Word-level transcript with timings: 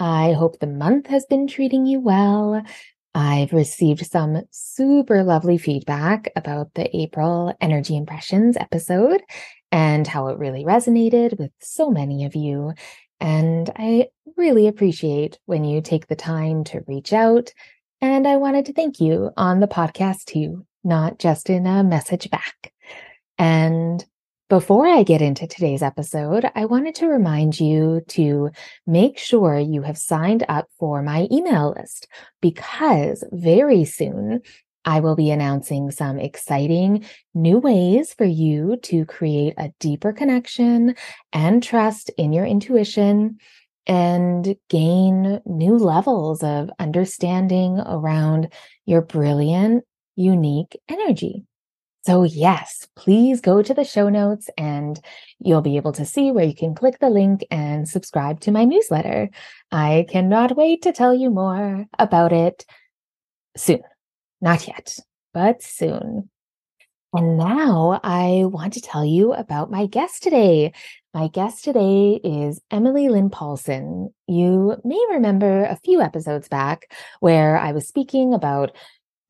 I 0.00 0.32
hope 0.32 0.58
the 0.58 0.66
month 0.66 1.08
has 1.08 1.26
been 1.26 1.46
treating 1.46 1.84
you 1.84 2.00
well. 2.00 2.62
I've 3.14 3.52
received 3.52 4.06
some 4.06 4.40
super 4.50 5.22
lovely 5.22 5.58
feedback 5.58 6.32
about 6.34 6.72
the 6.72 6.96
April 6.96 7.54
Energy 7.60 7.96
Impressions 7.96 8.56
episode 8.56 9.20
and 9.70 10.06
how 10.06 10.28
it 10.28 10.38
really 10.38 10.64
resonated 10.64 11.38
with 11.38 11.50
so 11.60 11.90
many 11.90 12.24
of 12.24 12.34
you. 12.34 12.72
And 13.20 13.68
I 13.76 14.08
really 14.38 14.68
appreciate 14.68 15.38
when 15.44 15.64
you 15.64 15.82
take 15.82 16.06
the 16.06 16.16
time 16.16 16.64
to 16.64 16.82
reach 16.88 17.12
out. 17.12 17.52
And 18.00 18.26
I 18.26 18.36
wanted 18.36 18.64
to 18.66 18.72
thank 18.72 19.00
you 19.00 19.30
on 19.36 19.60
the 19.60 19.68
podcast 19.68 20.24
too, 20.24 20.64
not 20.82 21.18
just 21.18 21.50
in 21.50 21.66
a 21.66 21.84
message 21.84 22.30
back. 22.30 22.72
And 23.36 24.02
before 24.50 24.88
I 24.88 25.04
get 25.04 25.22
into 25.22 25.46
today's 25.46 25.80
episode, 25.80 26.44
I 26.56 26.64
wanted 26.64 26.96
to 26.96 27.06
remind 27.06 27.60
you 27.60 28.02
to 28.08 28.50
make 28.84 29.16
sure 29.16 29.56
you 29.56 29.82
have 29.82 29.96
signed 29.96 30.44
up 30.48 30.66
for 30.76 31.02
my 31.02 31.28
email 31.30 31.72
list 31.76 32.08
because 32.42 33.22
very 33.30 33.84
soon 33.84 34.42
I 34.84 34.98
will 34.98 35.14
be 35.14 35.30
announcing 35.30 35.92
some 35.92 36.18
exciting 36.18 37.04
new 37.32 37.58
ways 37.58 38.12
for 38.12 38.24
you 38.24 38.76
to 38.82 39.04
create 39.04 39.54
a 39.56 39.70
deeper 39.78 40.12
connection 40.12 40.96
and 41.32 41.62
trust 41.62 42.10
in 42.18 42.32
your 42.32 42.44
intuition 42.44 43.38
and 43.86 44.56
gain 44.68 45.40
new 45.46 45.76
levels 45.76 46.42
of 46.42 46.70
understanding 46.80 47.78
around 47.78 48.52
your 48.84 49.02
brilliant, 49.02 49.84
unique 50.16 50.76
energy. 50.88 51.44
So, 52.06 52.22
yes, 52.22 52.88
please 52.96 53.42
go 53.42 53.62
to 53.62 53.74
the 53.74 53.84
show 53.84 54.08
notes 54.08 54.48
and 54.56 54.98
you'll 55.38 55.60
be 55.60 55.76
able 55.76 55.92
to 55.92 56.06
see 56.06 56.30
where 56.30 56.46
you 56.46 56.54
can 56.54 56.74
click 56.74 56.98
the 56.98 57.10
link 57.10 57.44
and 57.50 57.86
subscribe 57.86 58.40
to 58.40 58.50
my 58.50 58.64
newsletter. 58.64 59.28
I 59.70 60.06
cannot 60.08 60.56
wait 60.56 60.82
to 60.82 60.92
tell 60.92 61.14
you 61.14 61.28
more 61.28 61.86
about 61.98 62.32
it 62.32 62.64
soon. 63.56 63.82
Not 64.40 64.66
yet, 64.66 64.96
but 65.34 65.62
soon. 65.62 66.30
And 67.12 67.36
now 67.36 68.00
I 68.02 68.44
want 68.44 68.74
to 68.74 68.80
tell 68.80 69.04
you 69.04 69.34
about 69.34 69.70
my 69.70 69.86
guest 69.86 70.22
today. 70.22 70.72
My 71.12 71.26
guest 71.26 71.64
today 71.64 72.20
is 72.22 72.60
Emily 72.70 73.08
Lynn 73.08 73.30
Paulson. 73.30 74.14
You 74.28 74.76
may 74.84 75.04
remember 75.10 75.64
a 75.64 75.76
few 75.76 76.00
episodes 76.00 76.48
back 76.48 76.92
where 77.18 77.58
I 77.58 77.72
was 77.72 77.88
speaking 77.88 78.32
about 78.32 78.76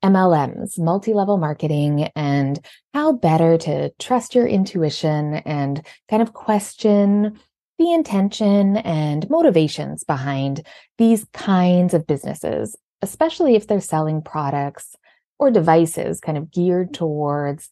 MLMs, 0.03 0.79
multi 0.79 1.13
level 1.13 1.37
marketing, 1.37 2.09
and 2.15 2.63
how 2.93 3.13
better 3.13 3.57
to 3.59 3.91
trust 3.99 4.35
your 4.35 4.47
intuition 4.47 5.35
and 5.35 5.85
kind 6.09 6.21
of 6.21 6.33
question 6.33 7.39
the 7.77 7.93
intention 7.93 8.77
and 8.77 9.29
motivations 9.29 10.03
behind 10.03 10.65
these 10.97 11.25
kinds 11.33 11.93
of 11.93 12.05
businesses, 12.05 12.75
especially 13.01 13.55
if 13.55 13.67
they're 13.67 13.81
selling 13.81 14.21
products 14.21 14.95
or 15.39 15.49
devices 15.49 16.19
kind 16.19 16.37
of 16.37 16.51
geared 16.51 16.93
towards 16.93 17.69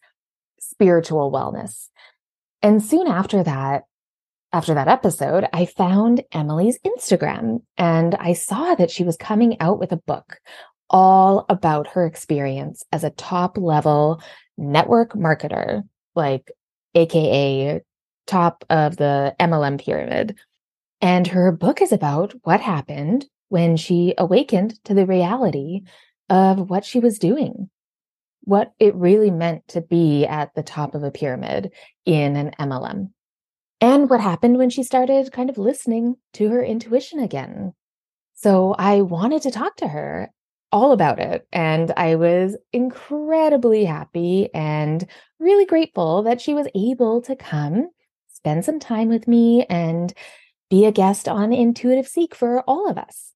spiritual 0.60 1.32
wellness. 1.32 1.90
And 2.62 2.84
soon 2.84 3.08
after 3.08 3.44
that, 3.44 3.84
after 4.52 4.74
that 4.74 4.88
episode, 4.88 5.48
I 5.54 5.66
found 5.66 6.24
Emily's 6.32 6.80
Instagram 6.80 7.62
and 7.78 8.16
I 8.16 8.34
saw 8.34 8.74
that 8.76 8.90
she 8.90 9.04
was 9.04 9.16
coming 9.16 9.62
out 9.62 9.80
with 9.80 9.92
a 9.92 9.98
book 9.98 10.40
all 10.90 11.46
about 11.50 11.88
her 11.88 12.06
experience 12.06 12.84
as 12.92 13.04
a 13.04 13.12
top 13.12 13.58
level 13.58 14.22
network 14.58 15.14
marketer, 15.14 15.84
like 16.16 16.52
AKA 16.96 17.82
top 18.28 18.66
of 18.70 18.98
the 18.98 19.36
MLM 19.40 19.84
pyramid. 19.84 20.38
And 21.02 21.28
her 21.28 21.52
book 21.52 21.82
is 21.82 21.92
about 21.92 22.34
what 22.44 22.62
happened 22.62 23.26
when 23.50 23.78
she 23.78 24.14
awakened 24.18 24.84
to 24.86 24.94
the 24.94 25.06
reality 25.06 25.82
of 26.30 26.70
what 26.70 26.86
she 26.86 27.00
was 27.00 27.20
doing, 27.20 27.70
what 28.42 28.74
it 28.80 28.94
really 28.96 29.32
meant 29.32 29.68
to 29.70 29.82
be 29.82 30.26
at 30.26 30.54
the 30.54 30.64
top 30.64 30.94
of 30.96 31.04
a 31.04 31.12
pyramid 31.12 31.72
in 32.06 32.36
an 32.36 32.52
MLM, 32.60 33.12
and 33.82 34.10
what 34.10 34.22
happened 34.22 34.58
when 34.58 34.70
she 34.70 34.84
started 34.84 35.32
kind 35.32 35.50
of 35.50 35.58
listening 35.58 36.16
to 36.34 36.50
her 36.50 36.64
intuition 36.64 37.20
again. 37.20 37.74
So 38.36 38.76
I 38.78 39.02
wanted 39.02 39.42
to 39.44 39.52
talk 39.52 39.78
to 39.78 39.88
her 39.88 40.32
all 40.72 40.92
about 40.92 41.20
it. 41.20 41.48
And 41.52 41.92
I 41.98 42.16
was 42.16 42.56
incredibly 42.74 43.86
happy 43.86 44.50
and 44.54 45.06
really 45.40 45.66
grateful 45.66 46.24
that 46.24 46.42
she 46.42 46.54
was 46.54 46.68
able 46.76 47.22
to 47.24 47.36
come 47.36 47.90
spend 48.40 48.64
some 48.64 48.80
time 48.80 49.10
with 49.10 49.28
me 49.28 49.66
and 49.70 50.14
be 50.70 50.86
a 50.86 50.92
guest 50.92 51.28
on 51.28 51.52
Intuitive 51.52 52.08
Seek 52.08 52.34
for 52.34 52.62
all 52.62 52.90
of 52.90 52.98
us. 52.98 53.34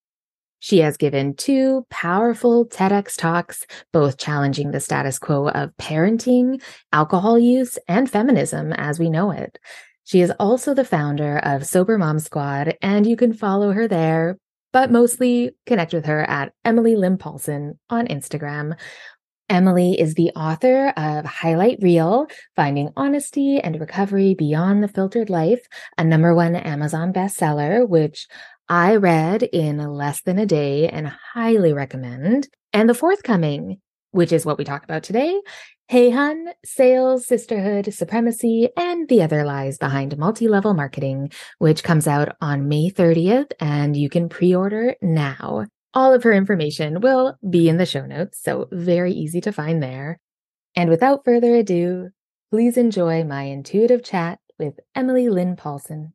She 0.60 0.78
has 0.78 0.96
given 0.96 1.34
two 1.34 1.86
powerful 1.90 2.66
TEDx 2.66 3.18
talks, 3.18 3.66
both 3.92 4.16
challenging 4.16 4.70
the 4.70 4.80
status 4.80 5.18
quo 5.18 5.48
of 5.48 5.76
parenting, 5.76 6.62
alcohol 6.90 7.38
use, 7.38 7.76
and 7.86 8.10
feminism 8.10 8.72
as 8.72 8.98
we 8.98 9.10
know 9.10 9.30
it. 9.30 9.58
She 10.04 10.22
is 10.22 10.32
also 10.40 10.72
the 10.72 10.84
founder 10.84 11.38
of 11.38 11.66
Sober 11.66 11.98
Mom 11.98 12.18
Squad, 12.18 12.78
and 12.80 13.06
you 13.06 13.14
can 13.14 13.34
follow 13.34 13.72
her 13.72 13.86
there 13.86 14.38
but 14.74 14.90
mostly 14.90 15.52
connect 15.66 15.94
with 15.94 16.04
her 16.04 16.28
at 16.28 16.52
Emily 16.64 16.96
Lynn 16.96 17.16
Paulson 17.16 17.78
on 17.88 18.08
Instagram. 18.08 18.76
Emily 19.48 19.98
is 20.00 20.14
the 20.14 20.30
author 20.30 20.88
of 20.96 21.24
Highlight 21.24 21.78
Real 21.80 22.26
Finding 22.56 22.90
Honesty 22.96 23.60
and 23.60 23.78
Recovery 23.78 24.34
Beyond 24.34 24.82
the 24.82 24.88
Filtered 24.88 25.30
Life, 25.30 25.64
a 25.96 26.02
number 26.02 26.34
one 26.34 26.56
Amazon 26.56 27.12
bestseller, 27.12 27.88
which 27.88 28.26
I 28.68 28.96
read 28.96 29.44
in 29.44 29.78
less 29.78 30.22
than 30.22 30.40
a 30.40 30.46
day 30.46 30.88
and 30.88 31.06
highly 31.06 31.72
recommend. 31.72 32.48
And 32.72 32.88
the 32.88 32.94
forthcoming, 32.94 33.80
which 34.14 34.32
is 34.32 34.46
what 34.46 34.58
we 34.58 34.64
talk 34.64 34.84
about 34.84 35.02
today, 35.02 35.40
Hey 35.88 36.10
Hun, 36.10 36.48
Sales, 36.64 37.26
Sisterhood, 37.26 37.92
Supremacy, 37.92 38.70
and 38.76 39.08
the 39.08 39.22
Other 39.22 39.44
Lies 39.44 39.76
Behind 39.76 40.16
Multi 40.16 40.48
Level 40.48 40.72
Marketing, 40.72 41.30
which 41.58 41.82
comes 41.82 42.06
out 42.06 42.36
on 42.40 42.68
May 42.68 42.90
30th, 42.90 43.52
and 43.60 43.96
you 43.96 44.08
can 44.08 44.28
pre 44.28 44.54
order 44.54 44.94
now. 45.02 45.66
All 45.92 46.14
of 46.14 46.22
her 46.22 46.32
information 46.32 47.00
will 47.00 47.36
be 47.48 47.68
in 47.68 47.76
the 47.76 47.86
show 47.86 48.06
notes, 48.06 48.40
so 48.40 48.68
very 48.72 49.12
easy 49.12 49.40
to 49.42 49.52
find 49.52 49.82
there. 49.82 50.20
And 50.74 50.88
without 50.88 51.24
further 51.24 51.54
ado, 51.56 52.10
please 52.50 52.76
enjoy 52.76 53.24
my 53.24 53.42
intuitive 53.42 54.02
chat 54.02 54.38
with 54.58 54.78
Emily 54.94 55.28
Lynn 55.28 55.56
Paulson. 55.56 56.13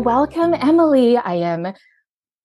Welcome, 0.00 0.54
Emily. 0.54 1.18
I 1.18 1.34
am 1.34 1.74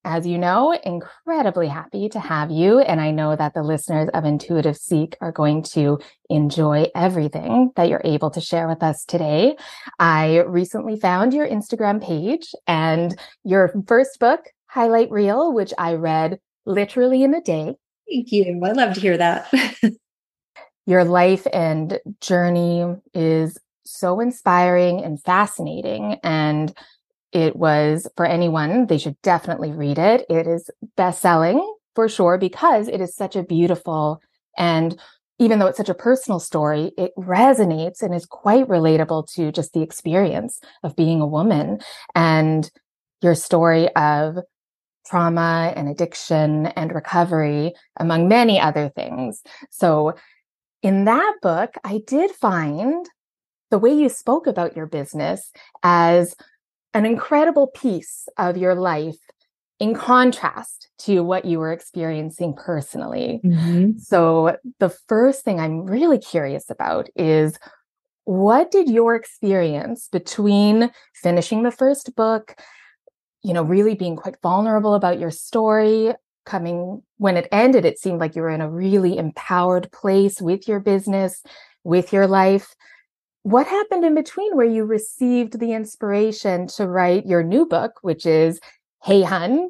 as 0.03 0.27
you 0.27 0.37
know, 0.37 0.77
incredibly 0.83 1.69
happy 1.69 2.09
to 2.09 2.19
have 2.19 2.51
you. 2.51 2.79
And 2.79 2.99
I 2.99 3.11
know 3.11 3.33
that 3.33 3.53
the 3.53 3.63
listeners 3.63 4.09
of 4.13 4.25
Intuitive 4.25 4.75
Seek 4.75 5.15
are 5.21 5.31
going 5.31 5.63
to 5.71 5.97
enjoy 6.29 6.87
everything 6.93 7.71
that 7.77 7.87
you're 7.87 8.01
able 8.03 8.29
to 8.31 8.41
share 8.41 8.67
with 8.67 8.83
us 8.83 9.05
today. 9.05 9.55
I 9.97 10.39
recently 10.39 10.99
found 10.99 11.33
your 11.33 11.47
Instagram 11.47 12.03
page 12.03 12.51
and 12.67 13.17
your 13.45 13.73
first 13.87 14.19
book, 14.19 14.41
Highlight 14.67 15.09
Real, 15.09 15.53
which 15.53 15.73
I 15.77 15.93
read 15.93 16.39
literally 16.65 17.23
in 17.23 17.33
a 17.33 17.41
day. 17.41 17.75
Thank 18.11 18.33
you. 18.33 18.61
I 18.65 18.73
love 18.73 18.95
to 18.95 18.99
hear 18.99 19.17
that. 19.17 19.49
your 20.85 21.05
life 21.05 21.47
and 21.53 21.99
journey 22.19 22.97
is 23.13 23.57
so 23.85 24.19
inspiring 24.19 25.03
and 25.03 25.23
fascinating. 25.23 26.19
And 26.21 26.75
it 27.31 27.55
was 27.55 28.07
for 28.15 28.25
anyone, 28.25 28.87
they 28.87 28.97
should 28.97 29.21
definitely 29.21 29.71
read 29.71 29.97
it. 29.97 30.25
It 30.29 30.47
is 30.47 30.69
best 30.95 31.21
selling 31.21 31.75
for 31.95 32.07
sure 32.09 32.37
because 32.37 32.87
it 32.87 33.01
is 33.01 33.15
such 33.15 33.35
a 33.35 33.43
beautiful 33.43 34.21
and 34.57 34.99
even 35.37 35.59
though 35.59 35.67
it's 35.67 35.77
such 35.77 35.89
a 35.89 35.93
personal 35.93 36.39
story, 36.39 36.91
it 36.97 37.11
resonates 37.17 38.01
and 38.01 38.15
is 38.15 38.25
quite 38.25 38.67
relatable 38.67 39.29
to 39.33 39.51
just 39.51 39.73
the 39.73 39.81
experience 39.81 40.59
of 40.83 40.95
being 40.95 41.19
a 41.19 41.27
woman 41.27 41.79
and 42.13 42.71
your 43.21 43.35
story 43.35 43.93
of 43.95 44.37
trauma 45.05 45.73
and 45.75 45.89
addiction 45.89 46.67
and 46.67 46.93
recovery, 46.93 47.73
among 47.97 48.27
many 48.27 48.59
other 48.59 48.89
things. 48.89 49.41
So, 49.71 50.13
in 50.81 51.05
that 51.05 51.35
book, 51.41 51.75
I 51.83 52.01
did 52.05 52.31
find 52.31 53.05
the 53.71 53.79
way 53.79 53.91
you 53.91 54.09
spoke 54.09 54.47
about 54.47 54.75
your 54.75 54.85
business 54.85 55.51
as 55.83 56.35
an 56.95 57.05
incredible 57.05 57.67
piece 57.67 58.27
of 58.37 58.57
your 58.57 58.73
life 58.73 59.17
in 59.79 59.93
contrast 59.93 60.87
to 60.97 61.21
what 61.21 61.43
you 61.43 61.59
were 61.59 61.73
experiencing 61.73 62.55
personally. 62.55 63.41
Mm-hmm. 63.43 63.97
So, 63.97 64.57
the 64.79 64.89
first 64.89 65.43
thing 65.43 65.59
I'm 65.59 65.85
really 65.85 66.17
curious 66.17 66.69
about 66.69 67.09
is 67.15 67.59
what 68.23 68.71
did 68.71 68.89
your 68.89 69.13
experience 69.13 70.07
between 70.09 70.89
finishing 71.13 71.63
the 71.63 71.71
first 71.71 72.15
book, 72.15 72.55
you 73.43 73.53
know, 73.53 73.63
really 73.63 73.93
being 73.93 74.15
quite 74.15 74.37
vulnerable 74.41 74.93
about 74.95 75.19
your 75.19 75.31
story, 75.31 76.13
coming 76.45 77.01
when 77.17 77.35
it 77.35 77.49
ended, 77.51 77.83
it 77.83 77.99
seemed 77.99 78.19
like 78.19 78.35
you 78.35 78.41
were 78.41 78.49
in 78.49 78.61
a 78.61 78.71
really 78.71 79.17
empowered 79.17 79.91
place 79.91 80.39
with 80.39 80.67
your 80.67 80.79
business, 80.79 81.43
with 81.83 82.13
your 82.13 82.27
life. 82.27 82.73
What 83.45 83.67
happened 83.67 84.03
in 84.03 84.15
between 84.15 84.57
where 84.57 84.65
you 84.65 84.85
received 84.85 85.59
the 85.59 85.73
inspiration 85.73 86.65
to 86.69 86.87
write 86.87 87.27
your 87.27 87.43
new 87.43 87.67
book, 87.67 87.99
which 88.01 88.25
is 88.25 88.59
Hey 89.03 89.21
Hun, 89.21 89.69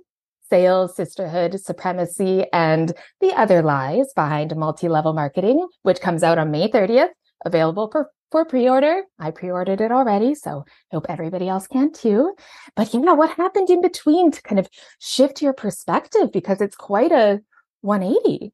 Sales, 0.50 0.96
Sisterhood, 0.96 1.60
Supremacy, 1.60 2.46
and 2.54 2.94
the 3.20 3.34
Other 3.34 3.62
Lies 3.62 4.14
Behind 4.14 4.56
Multi 4.56 4.88
Level 4.88 5.12
Marketing, 5.12 5.68
which 5.82 6.00
comes 6.00 6.24
out 6.24 6.38
on 6.38 6.52
May 6.52 6.70
30th, 6.70 7.10
available 7.44 7.90
for, 7.92 8.10
for 8.32 8.46
pre 8.46 8.70
order. 8.70 9.02
I 9.20 9.32
pre 9.32 9.52
ordered 9.52 9.82
it 9.82 9.92
already, 9.92 10.36
so 10.36 10.64
hope 10.92 11.08
everybody 11.10 11.50
else 11.50 11.68
can 11.68 11.92
too. 11.92 12.34
But 12.78 12.94
yeah, 12.94 13.12
what 13.12 13.32
happened 13.32 13.70
in 13.70 13.82
between 13.82 14.32
to 14.32 14.42
kind 14.42 14.58
of 14.58 14.70
shift 15.00 15.42
your 15.42 15.52
perspective? 15.52 16.32
Because 16.32 16.62
it's 16.62 16.78
quite 16.78 17.12
a 17.12 17.42
180. 17.82 18.54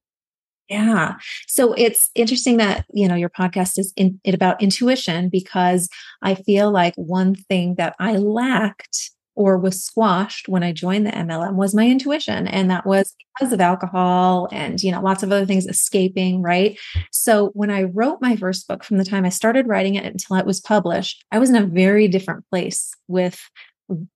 Yeah. 0.72 1.16
So 1.48 1.74
it's 1.74 2.10
interesting 2.16 2.56
that, 2.58 2.86
you 2.94 3.06
know, 3.06 3.16
your 3.16 3.30
podcast 3.30 3.78
is 3.78 3.92
in, 3.98 4.22
it 4.24 4.34
about 4.34 4.62
intuition 4.64 5.28
because 5.28 5.90
I 6.22 6.36
feel 6.36 6.72
like 6.72 6.94
one 6.96 7.36
thing 7.36 7.76
that 7.76 7.94
I 8.00 8.16
lacked 8.16 9.12
or 9.36 9.58
was 9.58 9.84
squashed 9.84 10.48
when 10.48 10.64
I 10.64 10.72
joined 10.72 11.06
the 11.06 11.12
MLM 11.12 11.56
was 11.56 11.76
my 11.76 11.86
intuition. 11.88 12.48
And 12.48 12.72
that 12.72 12.86
was 12.86 13.14
because 13.38 13.52
of 13.52 13.60
alcohol 13.60 14.48
and, 14.54 14.82
you 14.82 14.94
know, 14.94 15.02
lots 15.02 15.24
of 15.24 15.32
other 15.32 15.46
things 15.46 15.66
escaping, 15.66 16.42
right? 16.42 16.80
So 17.12 17.48
when 17.54 17.70
I 17.70 17.84
wrote 17.84 18.22
my 18.22 18.38
first 18.38 18.66
book 18.68 18.84
from 18.86 18.98
the 18.98 19.06
time 19.06 19.26
I 19.26 19.30
started 19.30 19.68
writing 19.68 19.96
it 19.96 20.06
until 20.06 20.38
it 20.38 20.46
was 20.46 20.62
published, 20.62 21.26
I 21.34 21.40
was 21.40 21.50
in 21.50 21.56
a 21.58 21.66
very 21.66 22.08
different 22.08 22.46
place 22.50 22.94
with 23.10 23.42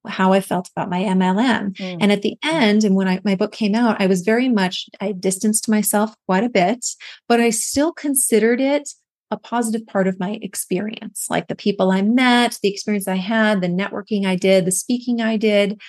how 0.07 0.33
I 0.33 0.41
felt 0.41 0.69
about 0.75 0.89
my 0.89 1.01
MLM. 1.01 1.73
Mm. 1.73 1.97
And 2.01 2.11
at 2.11 2.21
the 2.21 2.37
end, 2.43 2.83
and 2.83 2.95
when 2.95 3.07
I, 3.07 3.19
my 3.23 3.35
book 3.35 3.51
came 3.51 3.75
out, 3.75 4.01
I 4.01 4.07
was 4.07 4.21
very 4.21 4.49
much, 4.49 4.89
I 4.99 5.11
distanced 5.11 5.69
myself 5.69 6.15
quite 6.27 6.43
a 6.43 6.49
bit, 6.49 6.85
but 7.27 7.39
I 7.39 7.49
still 7.49 7.91
considered 7.91 8.61
it 8.61 8.89
a 9.31 9.37
positive 9.37 9.85
part 9.87 10.07
of 10.07 10.19
my 10.19 10.39
experience, 10.41 11.27
like 11.29 11.47
the 11.47 11.55
people 11.55 11.91
I 11.91 12.01
met, 12.01 12.59
the 12.61 12.69
experience 12.69 13.07
I 13.07 13.15
had, 13.15 13.61
the 13.61 13.67
networking 13.67 14.25
I 14.25 14.35
did, 14.35 14.65
the 14.65 14.71
speaking 14.71 15.21
I 15.21 15.37
did. 15.37 15.81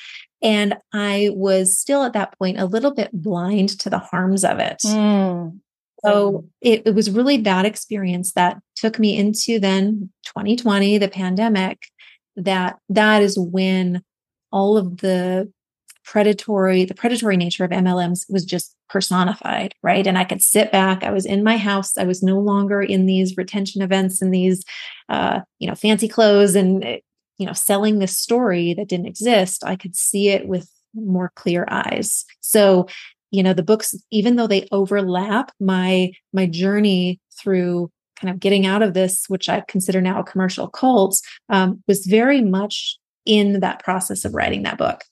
And 0.42 0.76
I 0.92 1.30
was 1.34 1.78
still 1.78 2.02
at 2.02 2.12
that 2.14 2.38
point 2.38 2.58
a 2.58 2.66
little 2.66 2.94
bit 2.94 3.10
blind 3.12 3.78
to 3.80 3.90
the 3.90 3.98
harms 3.98 4.44
of 4.44 4.58
it. 4.58 4.78
Mm. 4.84 5.60
So 6.04 6.48
it, 6.60 6.82
it 6.86 6.94
was 6.94 7.10
really 7.10 7.38
that 7.38 7.64
experience 7.64 8.32
that 8.32 8.58
took 8.76 8.98
me 8.98 9.16
into 9.16 9.58
then 9.58 10.10
2020, 10.24 10.98
the 10.98 11.08
pandemic, 11.08 11.88
that 12.36 12.78
that 12.88 13.22
is 13.22 13.38
when 13.38 14.02
all 14.52 14.76
of 14.76 14.98
the 14.98 15.50
predatory 16.04 16.84
the 16.84 16.94
predatory 16.94 17.36
nature 17.36 17.64
of 17.64 17.70
mlms 17.70 18.24
was 18.28 18.44
just 18.44 18.76
personified 18.88 19.74
right? 19.82 20.06
And 20.06 20.16
i 20.16 20.22
could 20.24 20.40
sit 20.40 20.70
back 20.70 21.02
i 21.02 21.10
was 21.10 21.26
in 21.26 21.42
my 21.42 21.56
house 21.56 21.98
i 21.98 22.04
was 22.04 22.22
no 22.22 22.38
longer 22.38 22.80
in 22.80 23.06
these 23.06 23.36
retention 23.36 23.82
events 23.82 24.22
and 24.22 24.32
these 24.32 24.64
uh, 25.08 25.40
you 25.58 25.68
know 25.68 25.74
fancy 25.74 26.08
clothes 26.08 26.54
and 26.54 26.84
eh, 26.84 26.98
you 27.38 27.46
know 27.46 27.52
selling 27.52 27.98
this 27.98 28.16
story 28.16 28.74
that 28.74 28.88
didn't 28.88 29.06
exist 29.06 29.64
i 29.64 29.74
could 29.74 29.96
see 29.96 30.28
it 30.28 30.46
with 30.46 30.70
more 30.96 31.32
clear 31.36 31.66
eyes. 31.70 32.24
So 32.40 32.86
you 33.30 33.42
know 33.42 33.52
the 33.52 33.62
books 33.62 33.94
even 34.10 34.36
though 34.36 34.46
they 34.46 34.68
overlap 34.72 35.52
my 35.60 36.12
my 36.32 36.46
journey 36.46 37.20
through 37.38 37.90
kind 38.20 38.32
of 38.32 38.40
getting 38.40 38.66
out 38.66 38.82
of 38.82 38.94
this, 38.94 39.24
which 39.28 39.48
I 39.48 39.62
consider 39.68 40.00
now 40.00 40.20
a 40.20 40.24
commercial 40.24 40.68
cult, 40.68 41.20
um, 41.48 41.82
was 41.86 42.06
very 42.06 42.42
much 42.42 42.98
in 43.24 43.60
that 43.60 43.82
process 43.82 44.24
of 44.24 44.34
writing 44.34 44.62
that 44.62 44.78
book. 44.78 45.04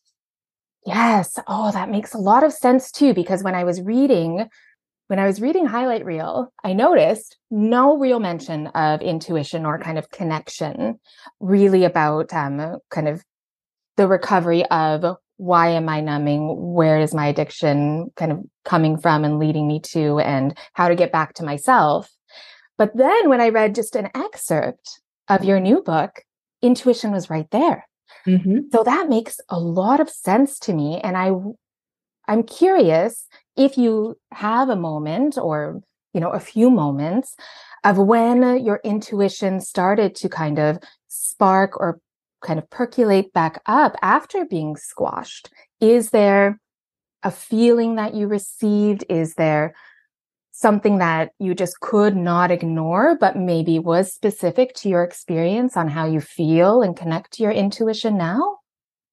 Yes. 0.86 1.38
Oh, 1.46 1.70
that 1.72 1.90
makes 1.90 2.14
a 2.14 2.18
lot 2.18 2.44
of 2.44 2.52
sense 2.52 2.90
too, 2.90 3.14
because 3.14 3.42
when 3.42 3.54
I 3.54 3.64
was 3.64 3.80
reading, 3.80 4.48
when 5.08 5.18
I 5.18 5.26
was 5.26 5.40
reading 5.40 5.66
Highlight 5.66 6.04
Real, 6.04 6.52
I 6.62 6.72
noticed 6.72 7.36
no 7.50 7.98
real 7.98 8.20
mention 8.20 8.68
of 8.68 9.00
intuition 9.00 9.66
or 9.66 9.78
kind 9.78 9.98
of 9.98 10.10
connection, 10.10 10.98
really 11.40 11.84
about 11.84 12.32
um, 12.32 12.78
kind 12.90 13.08
of 13.08 13.22
the 13.96 14.08
recovery 14.08 14.64
of 14.66 15.16
why 15.36 15.68
am 15.70 15.88
I 15.88 16.00
numbing? 16.00 16.74
Where 16.74 17.00
is 17.00 17.12
my 17.12 17.26
addiction 17.26 18.12
kind 18.16 18.32
of 18.32 18.38
coming 18.64 18.96
from 18.96 19.24
and 19.24 19.38
leading 19.38 19.66
me 19.66 19.80
to, 19.80 20.20
and 20.20 20.56
how 20.74 20.88
to 20.88 20.94
get 20.94 21.12
back 21.12 21.34
to 21.34 21.44
myself. 21.44 22.08
But 22.76 22.96
then 22.96 23.28
when 23.28 23.40
I 23.40 23.48
read 23.50 23.74
just 23.74 23.96
an 23.96 24.10
excerpt 24.14 25.00
of 25.28 25.44
your 25.44 25.60
new 25.60 25.82
book, 25.82 26.22
intuition 26.62 27.12
was 27.12 27.30
right 27.30 27.50
there. 27.50 27.86
Mm-hmm. 28.26 28.68
So 28.72 28.82
that 28.82 29.08
makes 29.08 29.38
a 29.48 29.58
lot 29.58 30.00
of 30.00 30.08
sense 30.08 30.58
to 30.60 30.72
me. 30.72 31.00
And 31.00 31.16
I, 31.16 31.32
I'm 32.26 32.42
curious 32.42 33.26
if 33.56 33.76
you 33.76 34.16
have 34.32 34.68
a 34.68 34.76
moment 34.76 35.38
or, 35.38 35.80
you 36.12 36.20
know, 36.20 36.30
a 36.30 36.40
few 36.40 36.70
moments 36.70 37.36
of 37.84 37.98
when 37.98 38.64
your 38.64 38.80
intuition 38.82 39.60
started 39.60 40.14
to 40.16 40.28
kind 40.28 40.58
of 40.58 40.78
spark 41.08 41.78
or 41.78 42.00
kind 42.42 42.58
of 42.58 42.68
percolate 42.70 43.32
back 43.32 43.60
up 43.66 43.96
after 44.02 44.44
being 44.44 44.76
squashed. 44.76 45.50
Is 45.80 46.10
there 46.10 46.60
a 47.22 47.30
feeling 47.30 47.96
that 47.96 48.14
you 48.14 48.26
received? 48.26 49.04
Is 49.08 49.34
there 49.34 49.74
something 50.56 50.98
that 50.98 51.32
you 51.40 51.52
just 51.52 51.80
could 51.80 52.16
not 52.16 52.52
ignore, 52.52 53.16
but 53.18 53.36
maybe 53.36 53.80
was 53.80 54.14
specific 54.14 54.72
to 54.72 54.88
your 54.88 55.02
experience 55.02 55.76
on 55.76 55.88
how 55.88 56.06
you 56.06 56.20
feel 56.20 56.80
and 56.80 56.96
connect 56.96 57.32
to 57.32 57.42
your 57.42 57.50
intuition 57.50 58.16
now? 58.16 58.58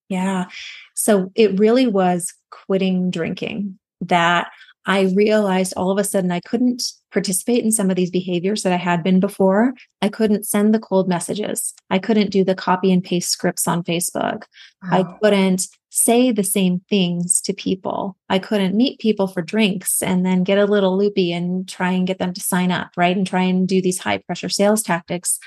Yeah. 0.08 0.46
So 0.94 1.32
it 1.34 1.60
really 1.60 1.88
was 1.88 2.32
quitting 2.52 3.10
drinking 3.10 3.80
that 4.02 4.52
I 4.86 5.12
realized 5.16 5.74
all 5.78 5.92
of 5.92 5.98
a 5.98 6.04
sudden 6.04 6.32
I 6.32 6.40
couldn't 6.40 6.84
participate 7.12 7.64
in 7.64 7.72
some 7.72 7.90
of 7.90 7.96
these 7.96 8.10
behaviors 8.10 8.64
that 8.64 8.74
I 8.74 8.78
had 8.78 9.04
been 9.04 9.20
before. 9.20 9.74
I 10.02 10.10
couldn't 10.10 10.46
send 10.46 10.74
the 10.74 10.80
cold 10.80 11.08
messages. 11.08 11.74
I 11.90 12.00
couldn't 12.00 12.32
do 12.32 12.44
the 12.44 12.56
copy 12.56 12.92
and 12.92 13.04
paste 13.04 13.30
scripts 13.30 13.68
on 13.68 13.84
Facebook. 13.84 14.44
Wow. 14.84 14.90
I 14.92 15.18
couldn't 15.20 15.68
say 15.90 16.32
the 16.32 16.44
same 16.44 16.82
things 16.90 17.42
to 17.42 17.54
people. 17.54 18.18
I 18.30 18.40
couldn't 18.40 18.76
meet 18.76 19.00
people 19.00 19.28
for 19.28 19.42
drinks 19.42 20.02
and 20.02 20.26
then 20.26 20.44
get 20.44 20.58
a 20.58 20.66
little 20.66 20.98
loopy 20.98 21.32
and 21.32 21.68
try 21.68 21.92
and 21.92 22.08
get 22.08 22.18
them 22.18 22.34
to 22.34 22.42
sign 22.42 22.72
up, 22.72 22.92
right? 22.96 23.16
And 23.16 23.28
try 23.28 23.44
and 23.44 23.68
do 23.68 23.82
these 23.82 24.00
high 24.00 24.18
pressure 24.18 24.50
sales 24.50 24.82
tactics. 24.82 25.38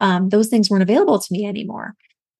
Um, 0.00 0.28
those 0.28 0.48
things 0.48 0.70
weren't 0.70 0.82
available 0.82 1.18
to 1.18 1.32
me 1.32 1.46
anymore. 1.46 1.94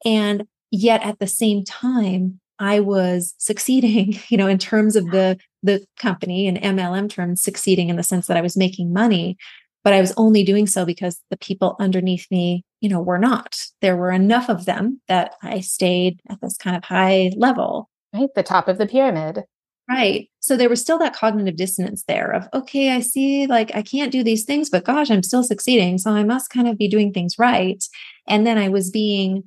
And 0.04 0.46
yet 0.70 1.02
at 1.02 1.18
the 1.18 1.26
same 1.26 1.64
time, 1.64 2.40
I 2.58 2.80
was 2.80 3.34
succeeding, 3.38 4.18
you 4.28 4.36
know, 4.36 4.46
in 4.46 4.58
terms 4.58 4.94
of 4.96 5.10
the 5.10 5.38
the 5.64 5.84
company 5.98 6.46
in 6.46 6.56
MLM 6.56 7.10
terms, 7.10 7.42
succeeding 7.42 7.88
in 7.88 7.96
the 7.96 8.02
sense 8.02 8.26
that 8.28 8.36
I 8.36 8.42
was 8.42 8.56
making 8.56 8.92
money, 8.92 9.36
but 9.82 9.92
I 9.92 10.00
was 10.00 10.14
only 10.16 10.44
doing 10.44 10.66
so 10.66 10.84
because 10.84 11.20
the 11.30 11.36
people 11.36 11.76
underneath 11.80 12.26
me 12.30 12.64
you 12.84 12.90
know, 12.90 13.00
were 13.00 13.18
not. 13.18 13.56
There 13.80 13.96
were 13.96 14.12
enough 14.12 14.50
of 14.50 14.66
them 14.66 15.00
that 15.08 15.36
I 15.42 15.60
stayed 15.60 16.20
at 16.28 16.38
this 16.42 16.58
kind 16.58 16.76
of 16.76 16.84
high 16.84 17.32
level. 17.34 17.88
Right. 18.12 18.28
The 18.34 18.42
top 18.42 18.68
of 18.68 18.76
the 18.76 18.86
pyramid. 18.86 19.44
Right. 19.88 20.28
So 20.40 20.54
there 20.54 20.68
was 20.68 20.82
still 20.82 20.98
that 20.98 21.16
cognitive 21.16 21.56
dissonance 21.56 22.04
there 22.06 22.30
of, 22.30 22.46
okay, 22.52 22.90
I 22.90 23.00
see 23.00 23.46
like 23.46 23.74
I 23.74 23.80
can't 23.80 24.12
do 24.12 24.22
these 24.22 24.44
things, 24.44 24.68
but 24.68 24.84
gosh, 24.84 25.10
I'm 25.10 25.22
still 25.22 25.42
succeeding. 25.42 25.96
So 25.96 26.10
I 26.10 26.24
must 26.24 26.50
kind 26.50 26.68
of 26.68 26.76
be 26.76 26.86
doing 26.86 27.10
things 27.10 27.38
right. 27.38 27.82
And 28.28 28.46
then 28.46 28.58
I 28.58 28.68
was 28.68 28.90
being, 28.90 29.44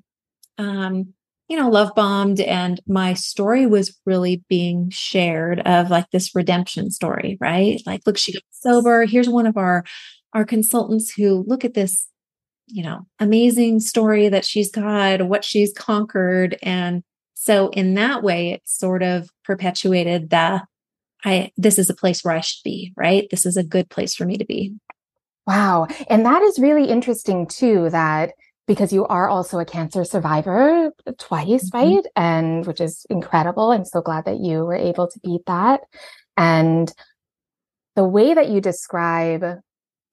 um, 0.57 1.13
you 1.47 1.57
know, 1.57 1.69
love 1.69 1.91
bombed 1.95 2.39
and 2.39 2.81
my 2.87 3.13
story 3.13 3.65
was 3.65 3.97
really 4.05 4.43
being 4.49 4.89
shared 4.89 5.59
of 5.61 5.89
like 5.89 6.09
this 6.11 6.35
redemption 6.35 6.91
story, 6.91 7.37
right? 7.39 7.81
Like, 7.85 8.01
look, 8.05 8.17
she 8.17 8.33
got 8.33 8.43
sober. 8.51 9.05
Here's 9.05 9.29
one 9.29 9.47
of 9.47 9.55
our, 9.55 9.85
our 10.33 10.43
consultants 10.43 11.13
who 11.13 11.45
look 11.47 11.63
at 11.63 11.73
this 11.73 12.07
you 12.67 12.83
know, 12.83 13.07
amazing 13.19 13.79
story 13.79 14.29
that 14.29 14.45
she's 14.45 14.69
got, 14.69 15.27
what 15.27 15.43
she's 15.43 15.73
conquered. 15.73 16.57
And 16.61 17.03
so 17.33 17.69
in 17.69 17.93
that 17.95 18.23
way, 18.23 18.51
it 18.51 18.61
sort 18.65 19.03
of 19.03 19.29
perpetuated 19.43 20.29
the 20.29 20.61
I 21.25 21.51
this 21.57 21.79
is 21.79 21.89
a 21.89 21.95
place 21.95 22.23
where 22.23 22.35
I 22.35 22.41
should 22.41 22.63
be, 22.63 22.93
right? 22.95 23.27
This 23.31 23.45
is 23.45 23.57
a 23.57 23.63
good 23.63 23.89
place 23.89 24.13
for 24.15 24.25
me 24.25 24.37
to 24.37 24.45
be. 24.45 24.75
Wow. 25.47 25.87
And 26.09 26.25
that 26.25 26.41
is 26.43 26.59
really 26.59 26.89
interesting 26.89 27.47
too, 27.47 27.89
that 27.89 28.33
because 28.67 28.91
you 28.91 29.05
are 29.07 29.29
also 29.29 29.59
a 29.59 29.65
cancer 29.65 30.03
survivor 30.03 30.91
twice, 31.17 31.69
mm-hmm. 31.69 31.77
right? 31.77 32.05
And 32.15 32.65
which 32.65 32.81
is 32.81 33.05
incredible. 33.09 33.71
I'm 33.71 33.85
so 33.85 34.01
glad 34.01 34.25
that 34.25 34.39
you 34.39 34.65
were 34.65 34.75
able 34.75 35.07
to 35.07 35.19
beat 35.23 35.45
that. 35.47 35.81
And 36.35 36.91
the 37.95 38.03
way 38.03 38.33
that 38.33 38.49
you 38.49 38.61
describe 38.61 39.43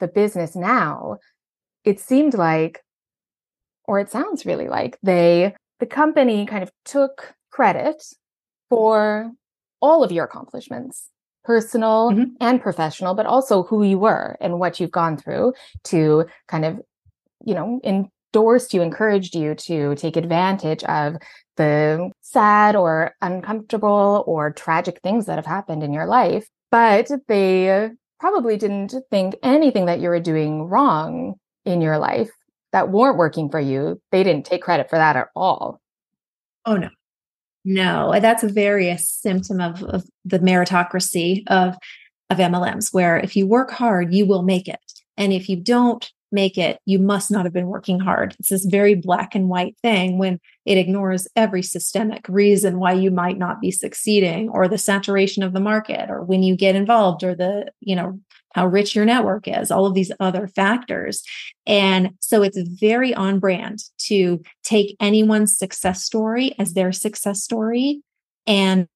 the 0.00 0.08
business 0.08 0.56
now 0.56 1.18
it 1.84 2.00
seemed 2.00 2.34
like 2.34 2.82
or 3.86 4.00
it 4.00 4.10
sounds 4.10 4.46
really 4.46 4.68
like 4.68 4.98
they, 5.02 5.54
the 5.78 5.86
company 5.86 6.46
kind 6.46 6.62
of 6.62 6.72
took 6.84 7.34
credit 7.50 8.02
for 8.70 9.30
all 9.82 10.02
of 10.02 10.10
your 10.10 10.24
accomplishments, 10.24 11.10
personal 11.44 12.10
mm-hmm. 12.10 12.32
and 12.40 12.62
professional, 12.62 13.14
but 13.14 13.26
also 13.26 13.62
who 13.64 13.82
you 13.82 13.98
were 13.98 14.36
and 14.40 14.58
what 14.58 14.80
you've 14.80 14.90
gone 14.90 15.18
through 15.18 15.52
to 15.84 16.24
kind 16.48 16.64
of, 16.64 16.80
you 17.44 17.54
know, 17.54 17.78
endorsed 18.34 18.74
you, 18.74 18.82
encouraged 18.82 19.36
you 19.36 19.54
to 19.54 19.94
take 19.94 20.16
advantage 20.16 20.82
of 20.84 21.16
the 21.56 22.10
sad 22.20 22.74
or 22.74 23.12
uncomfortable 23.22 24.24
or 24.26 24.50
tragic 24.50 25.00
things 25.02 25.26
that 25.26 25.36
have 25.36 25.46
happened 25.46 25.84
in 25.84 25.92
your 25.92 26.06
life. 26.06 26.48
But 26.70 27.10
they 27.28 27.90
probably 28.18 28.56
didn't 28.56 28.94
think 29.10 29.36
anything 29.42 29.86
that 29.86 30.00
you 30.00 30.08
were 30.08 30.18
doing 30.18 30.64
wrong 30.64 31.34
in 31.64 31.80
your 31.80 31.98
life 31.98 32.30
that 32.72 32.90
weren't 32.90 33.18
working 33.18 33.48
for 33.48 33.60
you. 33.60 34.00
They 34.10 34.24
didn't 34.24 34.46
take 34.46 34.62
credit 34.62 34.90
for 34.90 34.96
that 34.96 35.14
at 35.14 35.28
all. 35.36 35.80
Oh, 36.66 36.76
no. 36.76 36.88
No, 37.64 38.12
uh, 38.12 38.20
that's 38.20 38.42
a 38.42 38.48
various 38.48 39.02
uh, 39.02 39.28
symptom 39.28 39.60
of, 39.60 39.82
of 39.84 40.04
the 40.24 40.40
meritocracy 40.40 41.44
of, 41.46 41.76
of 42.28 42.38
MLMs, 42.38 42.92
where 42.92 43.16
if 43.16 43.36
you 43.36 43.46
work 43.46 43.70
hard, 43.70 44.12
you 44.12 44.26
will 44.26 44.42
make 44.42 44.68
it. 44.68 44.80
And 45.16 45.32
if 45.32 45.48
you 45.48 45.56
don't, 45.56 46.10
make 46.34 46.58
it, 46.58 46.80
you 46.84 46.98
must 46.98 47.30
not 47.30 47.44
have 47.44 47.52
been 47.54 47.68
working 47.68 48.00
hard. 48.00 48.34
It's 48.38 48.50
this 48.50 48.66
very 48.66 48.94
black 48.94 49.34
and 49.34 49.48
white 49.48 49.76
thing 49.80 50.18
when 50.18 50.40
it 50.66 50.76
ignores 50.76 51.28
every 51.36 51.62
systemic 51.62 52.26
reason 52.28 52.78
why 52.78 52.92
you 52.92 53.10
might 53.10 53.38
not 53.38 53.60
be 53.60 53.70
succeeding 53.70 54.48
or 54.50 54.68
the 54.68 54.76
saturation 54.76 55.42
of 55.42 55.52
the 55.52 55.60
market 55.60 56.10
or 56.10 56.22
when 56.22 56.42
you 56.42 56.56
get 56.56 56.76
involved 56.76 57.22
or 57.22 57.34
the, 57.34 57.70
you 57.80 57.96
know, 57.96 58.20
how 58.52 58.66
rich 58.66 58.94
your 58.94 59.04
network 59.04 59.48
is, 59.48 59.70
all 59.70 59.86
of 59.86 59.94
these 59.94 60.12
other 60.20 60.46
factors. 60.46 61.22
And 61.66 62.10
so 62.20 62.42
it's 62.42 62.58
very 62.58 63.14
on 63.14 63.40
brand 63.40 63.80
to 64.06 64.40
take 64.62 64.96
anyone's 65.00 65.56
success 65.56 66.04
story 66.04 66.54
as 66.58 66.74
their 66.74 66.92
success 66.92 67.42
story 67.42 68.02
and 68.46 68.86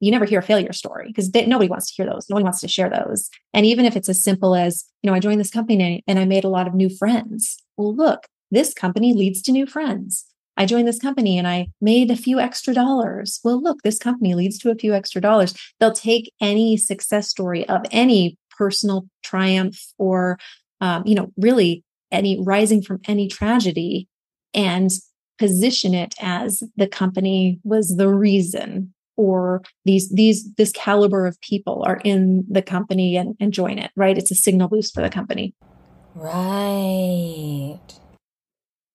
you 0.00 0.10
never 0.10 0.24
hear 0.24 0.40
a 0.40 0.42
failure 0.42 0.72
story 0.72 1.08
because 1.08 1.32
nobody 1.46 1.68
wants 1.68 1.88
to 1.88 1.94
hear 1.94 2.10
those. 2.10 2.28
Nobody 2.28 2.44
wants 2.44 2.60
to 2.60 2.68
share 2.68 2.90
those. 2.90 3.30
And 3.52 3.66
even 3.66 3.84
if 3.84 3.96
it's 3.96 4.08
as 4.08 4.22
simple 4.22 4.54
as, 4.54 4.84
you 5.02 5.10
know, 5.10 5.14
I 5.14 5.20
joined 5.20 5.40
this 5.40 5.50
company 5.50 6.02
and 6.06 6.18
I 6.18 6.24
made 6.24 6.44
a 6.44 6.48
lot 6.48 6.66
of 6.66 6.74
new 6.74 6.88
friends. 6.88 7.62
Well, 7.76 7.94
look, 7.94 8.26
this 8.50 8.72
company 8.74 9.14
leads 9.14 9.42
to 9.42 9.52
new 9.52 9.66
friends. 9.66 10.26
I 10.56 10.66
joined 10.66 10.86
this 10.86 11.00
company 11.00 11.36
and 11.36 11.48
I 11.48 11.68
made 11.80 12.10
a 12.10 12.16
few 12.16 12.38
extra 12.38 12.74
dollars. 12.74 13.40
Well, 13.42 13.60
look, 13.60 13.82
this 13.82 13.98
company 13.98 14.34
leads 14.34 14.58
to 14.58 14.70
a 14.70 14.76
few 14.76 14.94
extra 14.94 15.20
dollars. 15.20 15.54
They'll 15.80 15.92
take 15.92 16.32
any 16.40 16.76
success 16.76 17.28
story 17.28 17.68
of 17.68 17.82
any 17.90 18.38
personal 18.56 19.06
triumph 19.22 19.80
or, 19.98 20.38
um, 20.80 21.04
you 21.06 21.14
know, 21.14 21.32
really 21.36 21.82
any 22.12 22.40
rising 22.40 22.82
from 22.82 23.00
any 23.06 23.26
tragedy 23.26 24.08
and 24.52 24.90
position 25.38 25.94
it 25.94 26.14
as 26.20 26.62
the 26.76 26.86
company 26.86 27.58
was 27.64 27.96
the 27.96 28.08
reason 28.08 28.93
or 29.16 29.62
these 29.84 30.10
these 30.10 30.52
this 30.54 30.72
caliber 30.72 31.26
of 31.26 31.40
people 31.40 31.84
are 31.86 32.00
in 32.04 32.44
the 32.48 32.62
company 32.62 33.16
and, 33.16 33.36
and 33.40 33.52
join 33.52 33.78
it 33.78 33.90
right? 33.96 34.18
It's 34.18 34.30
a 34.30 34.34
signal 34.34 34.68
boost 34.68 34.94
for 34.94 35.02
the 35.02 35.10
company. 35.10 35.54
Right. 36.14 37.80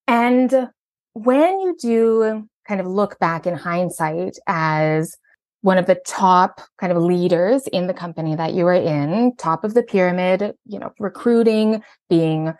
And 0.07 0.69
when 1.13 1.59
you 1.59 1.75
do 1.79 2.47
kind 2.67 2.79
of 2.79 2.88
look 2.88 3.19
back 3.19 3.45
in 3.45 3.55
hindsight 3.55 4.38
as 4.47 5.17
one 5.61 5.77
of 5.77 5.88
the 5.88 5.99
top 6.05 6.61
kind 6.79 6.91
of 6.91 7.03
leaders 7.03 7.67
in 7.67 7.88
the 7.88 7.93
company 7.93 8.35
that 8.35 8.53
you 8.53 8.63
were 8.63 8.73
in 8.73 9.35
top 9.38 9.63
of 9.63 9.73
the 9.73 9.83
pyramid 9.83 10.53
you 10.65 10.79
know 10.79 10.91
recruiting 10.99 11.83
being 12.09 12.53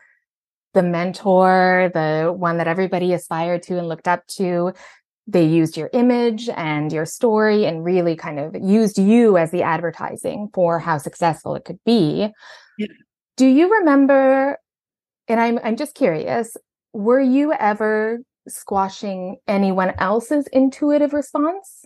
the 0.74 0.84
mentor 0.84 1.90
the 1.94 2.34
one 2.36 2.58
that 2.58 2.68
everybody 2.68 3.14
aspired 3.14 3.64
to 3.64 3.78
and 3.78 3.88
looked 3.88 4.08
up 4.08 4.26
to 4.28 4.74
they 5.32 5.46
used 5.46 5.78
your 5.78 5.90
image 5.94 6.50
and 6.50 6.92
your 6.92 7.06
story 7.06 7.66
and 7.66 7.86
really 7.86 8.16
kind 8.16 8.40
of 8.40 8.56
used 8.62 8.98
you 8.98 9.38
as 9.38 9.52
the 9.52 9.62
advertising 9.62 10.50
for 10.54 10.80
how 10.80 10.98
successful 10.98 11.56
it 11.56 11.66
could 11.66 11.80
be. 11.86 12.30
Yeah. 12.78 12.88
Do 13.38 13.46
you 13.46 13.72
remember 13.72 14.58
and 15.28 15.40
I'm 15.40 15.60
I'm 15.64 15.76
just 15.76 15.94
curious, 15.94 16.58
were 16.94 17.22
you 17.22 17.54
ever 17.54 18.20
squashing 18.48 19.38
anyone 19.48 19.94
else's 20.00 20.48
intuitive 20.52 21.14
response? 21.14 21.86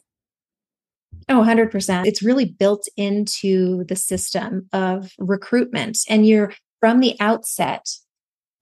Oh, 1.30 1.42
100%. 1.42 2.06
It's 2.06 2.24
really 2.24 2.46
built 2.46 2.88
into 2.98 3.84
the 3.86 3.96
system 3.96 4.68
of 4.74 5.12
recruitment 5.18 5.98
and 6.10 6.26
you're 6.26 6.54
from 6.80 7.00
the 7.00 7.16
outset 7.20 7.86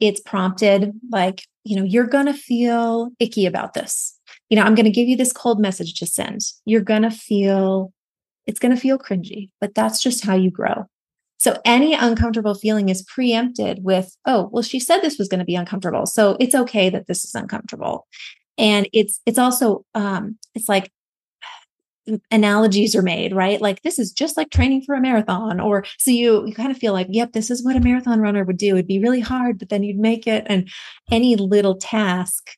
it's 0.02 0.20
prompted 0.20 0.92
like, 1.12 1.44
you 1.64 1.78
know, 1.78 1.84
you're 1.84 2.08
going 2.08 2.26
to 2.26 2.34
feel 2.34 3.12
icky 3.20 3.46
about 3.46 3.76
this 3.76 4.18
you 4.52 4.58
know, 4.58 4.64
I'm 4.64 4.76
going 4.76 4.86
to 4.86 4.92
give 4.92 5.08
you 5.08 5.16
this 5.16 5.32
cold 5.32 5.62
message 5.62 5.94
to 5.96 6.06
send. 6.06 6.42
You're 6.66 6.82
going 6.82 7.04
to 7.04 7.10
feel, 7.10 7.94
it's 8.46 8.60
going 8.60 8.76
to 8.76 8.80
feel 8.80 9.00
cringy, 9.00 9.50
but 9.62 9.74
that's 9.74 10.02
just 10.02 10.26
how 10.26 10.36
you 10.36 10.52
grow. 10.52 10.88
So 11.38 11.58
any 11.64 11.94
uncomfortable 11.94 12.54
feeling 12.54 12.90
is 12.90 13.02
preempted 13.04 13.80
with, 13.82 14.16
oh, 14.26 14.50
well, 14.52 14.62
she 14.62 14.78
said 14.78 15.00
this 15.00 15.18
was 15.18 15.30
going 15.30 15.40
to 15.40 15.46
be 15.46 15.56
uncomfortable. 15.56 16.06
So 16.06 16.36
it's 16.42 16.54
okay 16.54 16.90
that 16.90 17.08
this 17.08 17.24
is 17.24 17.34
uncomfortable. 17.34 18.08
And 18.58 18.90
it's, 18.92 19.22
it's 19.26 19.40
also, 19.40 19.86
um, 19.96 20.38
it's 20.54 20.68
like 20.68 20.92
analogies 22.30 22.94
are 22.94 23.02
made, 23.02 23.34
right? 23.34 23.62
Like 23.62 23.84
this 23.84 24.00
is 24.00 24.12
just 24.12 24.36
like 24.36 24.50
training 24.50 24.82
for 24.82 24.96
a 24.96 25.02
marathon. 25.02 25.62
Or 25.62 25.86
so 25.98 26.12
you 26.12 26.46
you 26.46 26.54
kind 26.54 26.72
of 26.72 26.78
feel 26.78 26.92
like, 26.92 27.08
yep, 27.10 27.32
this 27.32 27.50
is 27.50 27.64
what 27.64 27.78
a 27.78 27.80
marathon 27.80 28.20
runner 28.20 28.44
would 28.44 28.58
do. 28.58 28.74
It'd 28.74 28.86
be 28.86 29.00
really 29.00 29.22
hard, 29.22 29.60
but 29.60 29.70
then 29.70 29.82
you'd 29.82 29.98
make 29.98 30.28
it. 30.28 30.44
And 30.48 30.70
any 31.10 31.38
little 31.38 31.78
task 31.78 32.50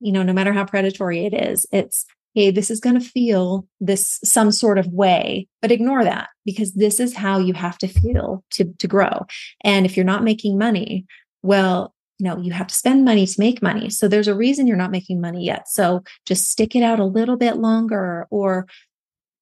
you 0.00 0.12
know, 0.12 0.22
no 0.22 0.32
matter 0.32 0.52
how 0.52 0.64
predatory 0.64 1.24
it 1.24 1.34
is, 1.34 1.66
it's, 1.72 2.04
hey, 2.34 2.50
this 2.50 2.70
is 2.70 2.80
going 2.80 2.98
to 2.98 3.06
feel 3.06 3.66
this 3.80 4.18
some 4.24 4.50
sort 4.52 4.78
of 4.78 4.86
way, 4.88 5.46
but 5.60 5.72
ignore 5.72 6.04
that 6.04 6.28
because 6.44 6.72
this 6.74 6.98
is 6.98 7.14
how 7.14 7.38
you 7.38 7.52
have 7.54 7.78
to 7.78 7.88
feel 7.88 8.44
to, 8.50 8.64
to 8.78 8.88
grow. 8.88 9.26
And 9.62 9.84
if 9.84 9.96
you're 9.96 10.04
not 10.04 10.24
making 10.24 10.58
money, 10.58 11.06
well, 11.42 11.94
you 12.18 12.28
know, 12.28 12.38
you 12.38 12.52
have 12.52 12.68
to 12.68 12.74
spend 12.74 13.04
money 13.04 13.26
to 13.26 13.40
make 13.40 13.62
money. 13.62 13.90
So 13.90 14.06
there's 14.06 14.28
a 14.28 14.34
reason 14.34 14.66
you're 14.66 14.76
not 14.76 14.92
making 14.92 15.20
money 15.20 15.44
yet. 15.44 15.68
So 15.68 16.04
just 16.24 16.50
stick 16.50 16.76
it 16.76 16.82
out 16.82 17.00
a 17.00 17.04
little 17.04 17.36
bit 17.36 17.56
longer 17.56 18.26
or, 18.30 18.66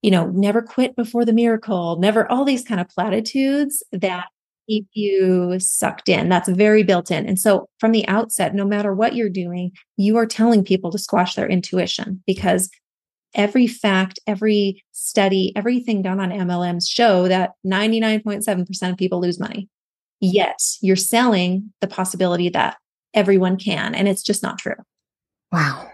you 0.02 0.10
know, 0.10 0.26
never 0.28 0.62
quit 0.62 0.96
before 0.96 1.24
the 1.24 1.32
miracle, 1.32 1.98
never 2.00 2.30
all 2.30 2.44
these 2.44 2.64
kind 2.64 2.80
of 2.80 2.88
platitudes 2.88 3.82
that 3.92 4.28
keep 4.70 4.86
you 4.92 5.58
sucked 5.58 6.08
in. 6.08 6.28
That's 6.28 6.48
very 6.48 6.84
built 6.84 7.10
in. 7.10 7.26
And 7.26 7.38
so 7.38 7.68
from 7.80 7.90
the 7.90 8.06
outset, 8.06 8.54
no 8.54 8.64
matter 8.64 8.94
what 8.94 9.16
you're 9.16 9.28
doing, 9.28 9.72
you 9.96 10.16
are 10.16 10.26
telling 10.26 10.64
people 10.64 10.92
to 10.92 10.98
squash 10.98 11.34
their 11.34 11.48
intuition 11.48 12.22
because 12.24 12.70
every 13.34 13.66
fact, 13.66 14.20
every 14.28 14.84
study, 14.92 15.52
everything 15.56 16.02
done 16.02 16.20
on 16.20 16.30
MLMs 16.30 16.88
show 16.88 17.26
that 17.26 17.50
99.7% 17.66 18.90
of 18.90 18.96
people 18.96 19.20
lose 19.20 19.40
money. 19.40 19.68
Yet 20.20 20.60
you're 20.80 20.96
selling 20.96 21.72
the 21.80 21.88
possibility 21.88 22.48
that 22.50 22.76
everyone 23.12 23.56
can. 23.56 23.94
And 23.94 24.06
it's 24.06 24.22
just 24.22 24.42
not 24.42 24.58
true. 24.58 24.74
Wow. 25.50 25.90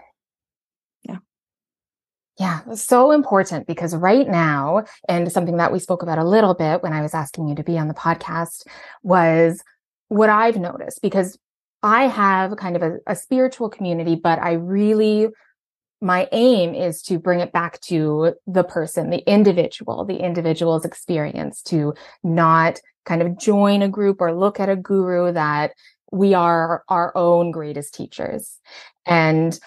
Yeah, 2.39 2.61
so 2.73 3.11
important 3.11 3.65
because 3.65 3.95
right 3.95 4.27
now, 4.27 4.83
and 5.09 5.31
something 5.31 5.57
that 5.57 5.71
we 5.71 5.79
spoke 5.79 6.03
about 6.03 6.19
a 6.19 6.23
little 6.23 6.53
bit 6.53 6.83
when 6.83 6.93
I 6.93 7.01
was 7.01 7.15
asking 7.15 7.47
you 7.47 7.55
to 7.55 7.63
be 7.63 7.79
on 7.79 7.87
the 7.87 7.95
podcast 7.95 8.63
was 9.01 9.63
what 10.09 10.29
I've 10.29 10.57
noticed 10.57 11.01
because 11.01 11.37
I 11.81 12.03
have 12.07 12.55
kind 12.57 12.75
of 12.75 12.83
a, 12.83 12.97
a 13.07 13.15
spiritual 13.15 13.69
community, 13.69 14.15
but 14.15 14.39
I 14.39 14.53
really, 14.53 15.29
my 15.99 16.27
aim 16.31 16.75
is 16.75 17.01
to 17.03 17.17
bring 17.17 17.39
it 17.39 17.51
back 17.51 17.79
to 17.81 18.33
the 18.45 18.63
person, 18.63 19.09
the 19.09 19.27
individual, 19.29 20.05
the 20.05 20.17
individual's 20.17 20.85
experience 20.85 21.63
to 21.63 21.95
not 22.23 22.79
kind 23.05 23.23
of 23.23 23.39
join 23.39 23.81
a 23.81 23.89
group 23.89 24.21
or 24.21 24.31
look 24.31 24.59
at 24.59 24.69
a 24.69 24.75
guru 24.75 25.31
that 25.33 25.71
we 26.11 26.35
are 26.35 26.83
our 26.87 27.17
own 27.17 27.49
greatest 27.49 27.95
teachers. 27.95 28.59
And 29.07 29.59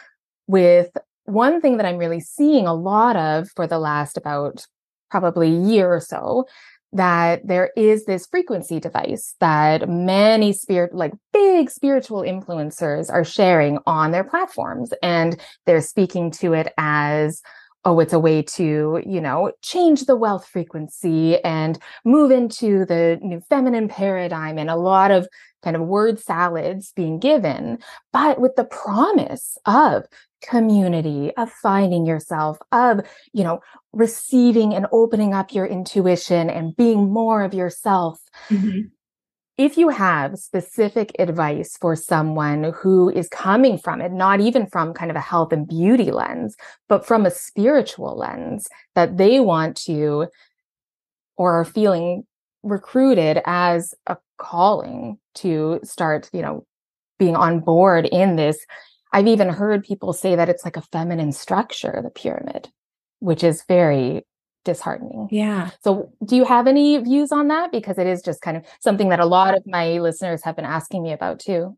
with 0.47 0.91
one 1.31 1.61
thing 1.61 1.77
that 1.77 1.87
I'm 1.87 1.99
really 1.99 2.21
seeing 2.21 2.67
a 2.67 2.75
lot 2.75 3.17
of 3.17 3.49
for 3.57 3.67
the 3.67 3.79
last 3.79 4.17
about 4.17 4.67
probably 5.11 5.51
year 5.51 5.93
or 5.93 6.01
so 6.01 6.47
that 6.93 7.47
there 7.47 7.71
is 7.77 8.05
this 8.05 8.27
frequency 8.27 8.81
device 8.81 9.35
that 9.41 9.89
many 9.89 10.53
spirit 10.53 10.95
like 10.95 11.13
big 11.33 11.71
spiritual 11.71 12.23
influencers 12.23 13.11
are 13.13 13.25
sharing 13.25 13.79
on 13.87 14.11
their 14.11 14.25
platforms 14.25 14.93
and 15.03 15.41
they're 15.67 15.81
speaking 15.81 16.31
to 16.33 16.53
it 16.53 16.73
as 16.79 17.43
oh 17.85 18.01
it's 18.01 18.13
a 18.13 18.19
way 18.19 18.43
to 18.43 19.01
you 19.07 19.21
know 19.21 19.53
change 19.63 20.07
the 20.07 20.17
wealth 20.17 20.47
frequency 20.47 21.39
and 21.45 21.79
move 22.05 22.33
into 22.33 22.85
the 22.87 23.19
new 23.23 23.41
feminine 23.49 23.87
paradigm 23.87 24.59
and 24.59 24.69
a 24.69 24.77
lot 24.77 25.13
of 25.13 25.29
kind 25.62 25.76
of 25.76 25.83
word 25.83 26.19
salads 26.19 26.93
being 26.93 27.19
given 27.19 27.79
but 28.12 28.40
with 28.40 28.57
the 28.57 28.64
promise 28.64 29.59
of 29.67 30.05
community, 30.43 31.33
of 31.37 31.50
finding 31.50 32.07
yourself, 32.07 32.59
of, 32.73 33.00
you 33.33 33.45
know, 33.45 33.61
receiving 33.93 34.75
and 34.75 34.87
opening 34.93 35.35
up 35.35 35.52
your 35.52 35.67
intuition 35.67 36.50
and 36.50 36.76
being 36.76 37.12
more 37.12 37.43
of 37.43 37.55
yourself. 37.55 38.21
Mm-hmm. 38.49 38.88
if 39.59 39.76
you 39.76 39.90
have 39.90 40.38
specific 40.38 41.12
advice 41.19 41.76
for 41.79 41.95
someone 41.95 42.73
who 42.75 43.11
is 43.11 43.29
coming 43.29 43.76
from 43.76 44.00
it, 44.00 44.11
not 44.11 44.40
even 44.40 44.67
from 44.67 44.95
kind 44.95 45.11
of 45.11 45.17
a 45.17 45.21
health 45.21 45.52
and 45.52 45.69
beauty 45.69 46.11
lens, 46.11 46.57
but 46.88 47.07
from 47.07 47.26
a 47.26 47.31
spiritual 47.31 48.17
lens 48.17 48.69
that 48.95 49.19
they 49.19 49.38
want 49.38 49.76
to 49.76 50.26
or 51.37 51.61
are 51.61 51.64
feeling 51.64 52.25
recruited 52.62 53.40
as 53.45 53.95
a 54.07 54.17
calling 54.40 55.18
to 55.37 55.80
start, 55.85 56.28
you 56.32 56.42
know, 56.42 56.66
being 57.18 57.37
on 57.37 57.61
board 57.61 58.06
in 58.06 58.37
this. 58.37 58.59
I've 59.12 59.26
even 59.26 59.49
heard 59.49 59.85
people 59.85 60.12
say 60.12 60.35
that 60.37 60.49
it's 60.49 60.64
like 60.64 60.76
a 60.76 60.82
feminine 60.82 61.32
structure, 61.32 62.00
the 62.02 62.11
pyramid, 62.11 62.68
which 63.20 63.44
is 63.44 63.64
very 63.68 64.25
disheartening. 64.64 65.28
Yeah. 65.30 65.70
So, 65.82 66.12
do 66.25 66.37
you 66.37 66.44
have 66.44 66.66
any 66.66 66.99
views 66.99 67.32
on 67.32 67.49
that? 67.49 67.73
Because 67.73 67.99
it 67.99 68.06
is 68.06 68.23
just 68.23 68.40
kind 68.40 68.56
of 68.56 68.64
something 68.80 69.09
that 69.09 69.20
a 69.20 69.26
lot 69.26 69.56
of 69.56 69.62
my 69.66 69.99
listeners 69.99 70.42
have 70.44 70.56
been 70.56 70.64
asking 70.64 71.02
me 71.02 71.12
about 71.12 71.40
too. 71.40 71.76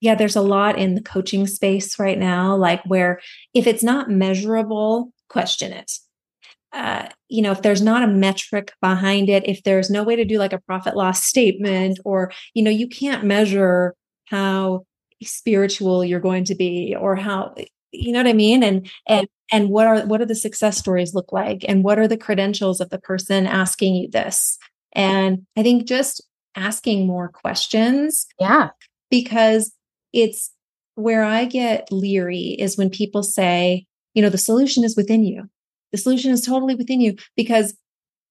Yeah, 0.00 0.14
there's 0.14 0.36
a 0.36 0.42
lot 0.42 0.78
in 0.78 0.94
the 0.94 1.02
coaching 1.02 1.46
space 1.46 1.98
right 1.98 2.18
now, 2.18 2.56
like 2.56 2.82
where 2.84 3.20
if 3.54 3.66
it's 3.66 3.82
not 3.82 4.10
measurable, 4.10 5.12
question 5.28 5.72
it. 5.72 5.92
Uh, 6.74 7.08
you 7.28 7.40
know, 7.40 7.52
if 7.52 7.62
there's 7.62 7.82
not 7.82 8.02
a 8.02 8.08
metric 8.08 8.72
behind 8.82 9.28
it, 9.28 9.48
if 9.48 9.62
there's 9.62 9.90
no 9.90 10.02
way 10.02 10.16
to 10.16 10.24
do 10.24 10.38
like 10.38 10.52
a 10.52 10.60
profit 10.60 10.96
loss 10.96 11.22
statement, 11.22 12.00
or, 12.04 12.32
you 12.52 12.62
know, 12.62 12.70
you 12.70 12.88
can't 12.88 13.24
measure 13.24 13.94
how 14.26 14.84
spiritual 15.22 16.04
you're 16.04 16.20
going 16.20 16.44
to 16.44 16.54
be 16.54 16.94
or 16.98 17.16
how 17.16 17.54
you 17.92 18.12
know 18.12 18.18
what 18.18 18.26
i 18.26 18.32
mean? 18.32 18.62
And 18.62 18.90
and 19.06 19.28
and 19.52 19.68
what 19.70 19.86
are 19.86 20.04
what 20.06 20.20
are 20.20 20.26
the 20.26 20.34
success 20.34 20.76
stories 20.76 21.14
look 21.14 21.32
like? 21.32 21.64
And 21.68 21.84
what 21.84 21.98
are 21.98 22.08
the 22.08 22.16
credentials 22.16 22.80
of 22.80 22.90
the 22.90 22.98
person 22.98 23.46
asking 23.46 23.94
you 23.94 24.10
this? 24.10 24.58
And 24.92 25.46
i 25.56 25.62
think 25.62 25.86
just 25.86 26.22
asking 26.56 27.06
more 27.06 27.28
questions 27.28 28.26
yeah. 28.40 28.70
because 29.10 29.72
it's 30.12 30.52
where 30.94 31.24
i 31.24 31.44
get 31.44 31.88
leery 31.90 32.56
is 32.58 32.76
when 32.76 32.90
people 32.90 33.22
say 33.22 33.84
you 34.14 34.22
know 34.22 34.28
the 34.28 34.38
solution 34.38 34.84
is 34.84 34.96
within 34.96 35.24
you 35.24 35.48
the 35.94 35.98
solution 35.98 36.32
is 36.32 36.44
totally 36.44 36.74
within 36.74 37.00
you 37.00 37.14
because 37.36 37.76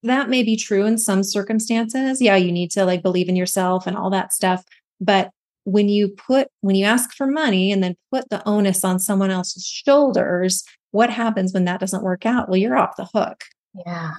that 0.04 0.28
may 0.28 0.44
be 0.44 0.58
true 0.58 0.86
in 0.86 0.98
some 0.98 1.24
circumstances. 1.24 2.22
Yeah 2.22 2.36
you 2.36 2.52
need 2.52 2.72
to 2.72 2.84
like 2.84 3.02
believe 3.02 3.30
in 3.30 3.38
yourself 3.38 3.88
and 3.88 3.96
all 3.96 4.10
that 4.10 4.34
stuff 4.34 4.66
but 5.00 5.32
when 5.64 5.88
you 5.88 6.10
put 6.10 6.50
when 6.60 6.76
you 6.76 6.84
ask 6.84 7.14
for 7.14 7.26
money 7.26 7.72
and 7.72 7.82
then 7.82 7.96
put 8.12 8.30
the 8.30 8.46
onus 8.46 8.84
on 8.84 9.00
someone 9.00 9.32
else's 9.32 9.66
shoulders 9.66 10.66
what 10.92 11.10
happens 11.10 11.54
when 11.54 11.64
that 11.66 11.80
doesn't 11.80 12.04
work 12.04 12.26
out? 12.26 12.50
Well 12.50 12.58
you're 12.58 12.78
off 12.78 12.98
the 12.98 13.08
hook. 13.14 13.46
Yeah. 13.86 14.12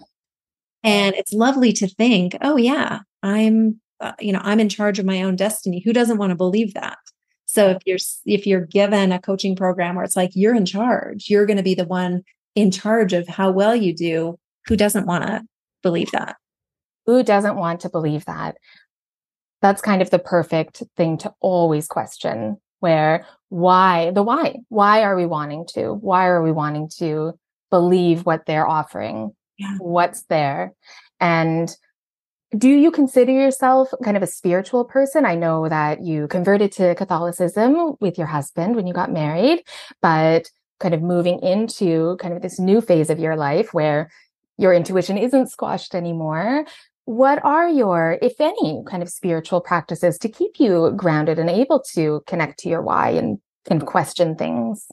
And 0.83 1.15
it's 1.15 1.35
lovely 1.35 1.75
to 1.75 1.87
think 1.87 2.39
oh 2.41 2.57
yeah 2.57 3.01
i'm 3.23 3.79
uh, 4.01 4.13
you 4.21 4.33
know 4.33 4.41
i'm 4.43 4.59
in 4.59 4.71
charge 4.71 4.99
of 4.99 5.05
my 5.05 5.23
own 5.23 5.37
destiny. 5.37 5.83
Who 5.85 5.93
doesn't 5.93 6.17
want 6.17 6.31
to 6.31 6.37
believe 6.37 6.73
that? 6.73 6.97
So 7.45 7.69
if 7.69 7.83
you're 7.85 7.99
if 8.25 8.47
you're 8.47 8.67
given 8.67 9.13
a 9.13 9.21
coaching 9.21 9.55
program 9.55 9.97
where 9.97 10.05
it's 10.05 10.17
like 10.17 10.31
you're 10.35 10.57
in 10.57 10.67
charge. 10.67 11.27
You're 11.29 11.47
going 11.47 11.59
to 11.59 11.63
be 11.63 11.75
the 11.75 11.85
one 11.85 12.25
in 12.55 12.71
charge 12.71 13.13
of 13.13 13.29
how 13.29 13.51
well 13.51 13.75
you 13.75 13.95
do 13.95 14.39
who 14.67 14.77
doesn't 14.77 15.07
want 15.07 15.27
to 15.27 15.43
believe 15.83 16.11
that? 16.13 16.37
Who 17.07 17.23
doesn't 17.23 17.57
want 17.57 17.81
to 17.81 17.91
believe 17.91 18.25
that? 18.25 18.57
That's 19.61 19.83
kind 19.83 20.03
of 20.03 20.11
the 20.11 20.19
perfect 20.19 20.83
thing 20.97 21.19
to 21.19 21.33
always 21.41 21.87
question 21.87 22.59
where 22.81 23.27
why 23.49 24.11
the 24.11 24.23
why. 24.23 24.57
Why 24.69 25.03
are 25.03 25.17
we 25.17 25.27
wanting 25.27 25.67
to? 25.75 25.95
Why 25.95 26.27
are 26.27 26.43
we 26.43 26.53
wanting 26.53 26.91
to 26.99 27.33
believe 27.71 28.27
what 28.27 28.47
they're 28.47 28.69
offering? 28.69 29.33
Yeah. 29.57 29.77
what's 29.79 30.23
there? 30.25 30.73
And 31.21 31.71
do 32.59 32.69
you 32.69 32.91
consider 32.91 33.31
yourself 33.31 33.89
kind 34.03 34.17
of 34.17 34.23
a 34.23 34.27
spiritual 34.27 34.85
person? 34.85 35.25
I 35.25 35.37
know 35.37 35.69
that 35.69 36.03
you 36.03 36.27
converted 36.27 36.73
to 36.73 36.95
catholicism 36.97 37.95
with 38.01 38.19
your 38.19 38.27
husband 38.27 38.75
when 38.75 38.87
you 38.87 38.93
got 38.93 39.13
married 39.13 39.63
but 40.03 40.51
kind 40.85 40.95
of 40.95 41.01
moving 41.01 41.41
into 41.43 42.17
kind 42.21 42.35
of 42.35 42.43
this 42.43 42.61
new 42.61 42.81
phase 42.81 43.09
of 43.09 43.19
your 43.19 43.37
life 43.37 43.73
where 43.73 44.11
your 44.59 44.75
intuition 44.75 45.17
isn't 45.17 45.51
squashed 45.51 45.95
anymore 45.95 46.67
what 47.07 47.45
are 47.45 47.69
your, 47.69 48.19
if 48.23 48.41
any, 48.41 48.83
kind 48.87 49.03
of 49.03 49.11
spiritual 49.11 49.61
practices 49.61 50.19
to 50.19 50.29
keep 50.29 50.59
you 50.59 50.93
grounded 50.97 51.39
and 51.39 51.51
able 51.51 51.83
to 51.93 52.23
connect 52.27 52.59
to 52.61 52.69
your 52.69 52.81
why 52.81 53.11
and, 53.11 53.39
and 53.71 53.87
question 53.87 54.37
things? 54.37 54.87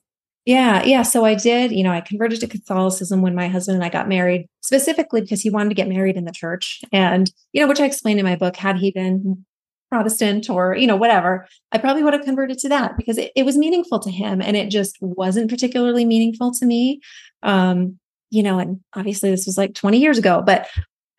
Yeah, 0.46 0.84
yeah. 0.84 1.04
So 1.04 1.24
I 1.24 1.36
did, 1.36 1.72
you 1.72 1.84
know, 1.84 1.92
I 1.92 2.02
converted 2.02 2.39
to 2.42 2.48
Catholicism 2.48 3.22
when 3.22 3.36
my 3.36 3.48
husband 3.48 3.76
and 3.76 3.84
I 3.84 3.89
got 3.89 4.10
married, 4.10 4.48
specifically 4.62 5.22
because 5.22 5.42
he 5.42 5.52
wanted 5.52 5.70
to 5.70 5.76
get 5.76 5.88
married 5.88 6.18
in 6.18 6.26
the 6.26 6.32
church. 6.32 6.82
And, 6.92 7.32
you 7.54 7.62
know, 7.62 7.68
which 7.68 7.80
I 7.80 7.86
explained 7.86 8.20
in 8.20 8.26
my 8.26 8.36
book, 8.36 8.58
had 8.58 8.78
he 8.78 8.92
been 8.92 9.46
Protestant 9.91 10.49
or, 10.49 10.75
you 10.75 10.88
know, 10.88 10.95
whatever, 10.95 11.47
I 11.71 11.77
probably 11.77 12.01
would 12.04 12.13
have 12.13 12.23
converted 12.23 12.58
to 12.60 12.69
that 12.69 12.95
because 12.95 13.17
it, 13.17 13.32
it 13.36 13.43
was 13.43 13.58
meaningful 13.58 13.99
to 13.99 14.10
him 14.10 14.41
and 14.41 14.56
it 14.56 14.69
just 14.69 14.97
wasn't 15.01 15.49
particularly 15.49 16.06
meaningful 16.06 16.51
to 16.54 16.65
me. 16.65 17.01
Um, 17.43 17.99
you 18.30 18.41
know, 18.41 18.60
and 18.60 18.80
obviously 18.95 19.30
this 19.30 19.45
was 19.45 19.58
like 19.58 19.75
20 19.75 19.97
years 19.97 20.17
ago, 20.17 20.41
but 20.45 20.67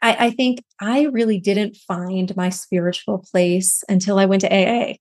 I, 0.00 0.26
I 0.26 0.30
think 0.30 0.64
I 0.80 1.02
really 1.04 1.38
didn't 1.38 1.76
find 1.76 2.34
my 2.34 2.48
spiritual 2.48 3.18
place 3.18 3.84
until 3.88 4.18
I 4.18 4.24
went 4.24 4.40
to 4.40 4.52
AA. 4.52 4.94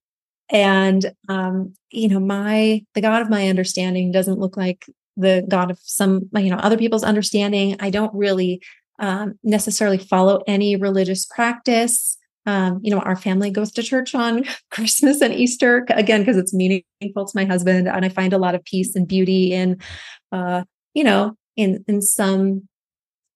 And 0.51 1.13
um, 1.29 1.73
you 1.91 2.09
know, 2.09 2.19
my 2.19 2.83
the 2.93 3.01
God 3.01 3.21
of 3.21 3.29
my 3.29 3.47
understanding 3.47 4.11
doesn't 4.11 4.39
look 4.39 4.57
like 4.57 4.85
the 5.15 5.45
God 5.47 5.71
of 5.71 5.79
some, 5.81 6.29
you 6.35 6.49
know, 6.49 6.57
other 6.57 6.77
people's 6.77 7.03
understanding. 7.03 7.77
I 7.79 7.89
don't 7.89 8.13
really 8.13 8.61
um, 8.99 9.39
necessarily 9.43 9.97
follow 9.97 10.43
any 10.47 10.75
religious 10.75 11.25
practice. 11.25 12.17
Um, 12.45 12.79
you 12.81 12.89
know, 12.91 12.99
our 12.99 13.15
family 13.15 13.51
goes 13.51 13.71
to 13.73 13.83
church 13.83 14.15
on 14.15 14.45
Christmas 14.71 15.21
and 15.21 15.33
Easter 15.33 15.85
again 15.89 16.21
because 16.21 16.37
it's 16.37 16.53
meaningful 16.53 17.25
to 17.25 17.31
my 17.35 17.45
husband, 17.45 17.87
and 17.87 18.05
I 18.05 18.09
find 18.09 18.33
a 18.33 18.37
lot 18.37 18.55
of 18.55 18.63
peace 18.63 18.95
and 18.95 19.07
beauty 19.07 19.53
in, 19.53 19.77
uh, 20.31 20.63
you 20.93 21.03
know, 21.03 21.35
in 21.55 21.83
in 21.87 22.01
some 22.01 22.67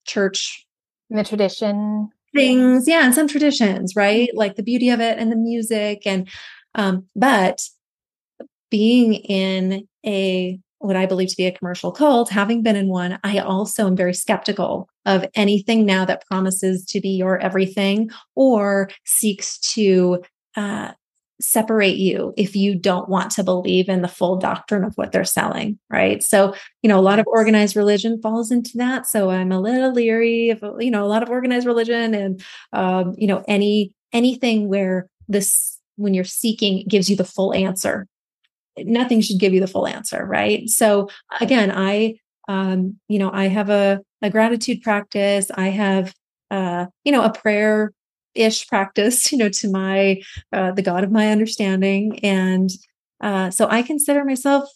church 0.06 0.66
in 1.10 1.18
the 1.18 1.24
tradition 1.24 2.10
things 2.34 2.88
yeah 2.88 3.06
and 3.06 3.16
some 3.16 3.28
traditions 3.28 3.96
right? 3.96 4.30
Like 4.34 4.56
the 4.56 4.64
beauty 4.64 4.90
of 4.90 5.00
it 5.00 5.18
and 5.18 5.32
the 5.32 5.36
music 5.36 6.04
and 6.06 6.28
um 6.76 7.06
but 7.16 7.62
being 8.70 9.14
in 9.14 9.88
a 10.06 10.60
what 10.86 10.96
I 10.96 11.06
believe 11.06 11.30
to 11.30 11.38
be 11.38 11.46
a 11.46 11.52
commercial 11.52 11.92
cult, 11.92 12.30
having 12.30 12.62
been 12.62 12.76
in 12.76 12.88
one, 12.88 13.20
I 13.24 13.40
also 13.40 13.88
am 13.88 13.96
very 13.96 14.14
skeptical 14.14 14.90
of 15.06 15.26
anything 15.36 15.86
now 15.86 16.06
that 16.06 16.26
promises 16.28 16.86
to 16.86 17.02
be 17.02 17.10
your 17.10 17.38
everything 17.40 18.10
or 18.36 18.90
seeks 19.06 19.58
to 19.74 20.24
uh, 20.56 20.92
separate 21.42 21.98
you 21.98 22.34
if 22.38 22.56
you 22.56 22.76
don't 22.76 23.10
want 23.10 23.30
to 23.32 23.44
believe 23.44 23.90
in 23.90 24.02
the 24.02 24.08
full 24.08 24.38
doctrine 24.38 24.84
of 24.84 24.94
what 24.96 25.12
they're 25.12 25.26
selling 25.26 25.78
right? 25.90 26.24
So 26.24 26.56
you 26.82 26.88
know 26.88 27.00
a 27.00 27.02
lot 27.02 27.20
of 27.20 27.28
organized 27.28 27.76
religion 27.76 28.22
falls 28.22 28.52
into 28.52 28.78
that. 28.78 29.06
So 29.06 29.30
i'm 29.30 29.52
a 29.52 29.60
little 29.60 29.92
leery 29.92 30.50
of 30.50 30.64
you 30.80 30.92
know 30.92 31.04
a 31.04 31.08
lot 31.08 31.24
of 31.24 31.30
organized 31.30 31.68
religion 31.68 32.14
and 32.14 32.44
um, 32.74 33.14
you 33.18 33.28
know 33.28 33.44
any 33.48 33.94
anything 34.14 34.70
where 34.70 35.10
this 35.28 35.80
when 35.98 36.14
you're 36.14 36.24
seeking 36.24 36.86
gives 36.88 37.10
you 37.10 37.16
the 37.16 37.26
full 37.26 37.54
answer 37.54 38.08
nothing 38.80 39.22
should 39.22 39.40
give 39.40 39.54
you 39.54 39.60
the 39.60 39.68
full 39.68 39.88
answer 39.88 40.26
right 40.26 40.70
so 40.70 41.08
again 41.40 41.72
i 41.72 42.14
um 42.48 43.00
you 43.08 43.20
know 43.20 43.32
i 43.34 43.48
have 43.48 43.70
a, 43.70 44.02
a 44.22 44.30
gratitude 44.30 44.82
practice 44.82 45.50
i 45.56 45.68
have 45.68 46.14
uh 46.52 46.86
you 47.04 47.12
know 47.12 47.24
a 47.24 47.32
prayer 47.32 47.92
ish 48.36 48.68
practice, 48.68 49.32
you 49.32 49.38
know, 49.38 49.50
to 49.50 49.72
my 49.72 50.22
uh, 50.54 50.72
the 50.72 50.82
God 50.82 51.04
of 51.04 51.12
my 51.12 51.32
understanding, 51.32 52.20
and 52.20 52.70
uh, 53.22 53.50
so 53.50 53.68
I 53.68 53.82
consider 53.82 54.24
myself, 54.24 54.70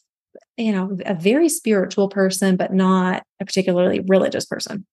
you 0.57 0.71
know, 0.71 0.97
a 1.05 1.13
very 1.13 1.49
spiritual 1.49 2.09
person, 2.09 2.55
but 2.55 2.73
not 2.73 3.23
a 3.39 3.45
particularly 3.45 3.99
religious 4.07 4.45
person. 4.45 4.85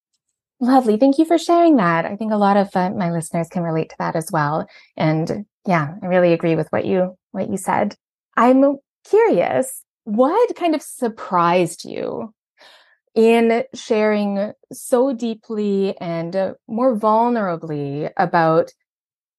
Lovely. 0.59 0.97
Thank 0.97 1.19
you 1.19 1.25
for 1.25 1.39
sharing 1.39 1.77
that. 1.77 2.07
I 2.07 2.17
think 2.17 2.33
a 2.33 2.39
lot 2.39 2.57
of 2.57 2.75
uh, 2.75 2.91
my 2.91 3.11
listeners 3.11 3.49
can 3.49 3.63
relate 3.63 3.91
to 3.91 3.97
that 3.99 4.17
as 4.17 4.31
well. 4.33 4.67
And 4.97 5.45
yeah, 5.67 5.95
I 6.03 6.07
really 6.07 6.33
agree 6.33 6.57
with 6.57 6.69
what 6.71 6.87
you 6.87 7.17
what 7.33 7.51
you 7.51 7.57
said. 7.57 7.95
I'm 8.37 8.77
curious, 9.09 9.83
what 10.05 10.55
kind 10.57 10.75
of 10.75 10.83
surprised 10.83 11.85
you 11.85 12.33
in 13.15 13.65
sharing 13.75 14.53
so 14.73 15.13
deeply 15.13 15.97
and 15.99 16.37
uh, 16.37 16.55
more 16.69 16.97
vulnerably 16.97 18.11
about 18.17 18.73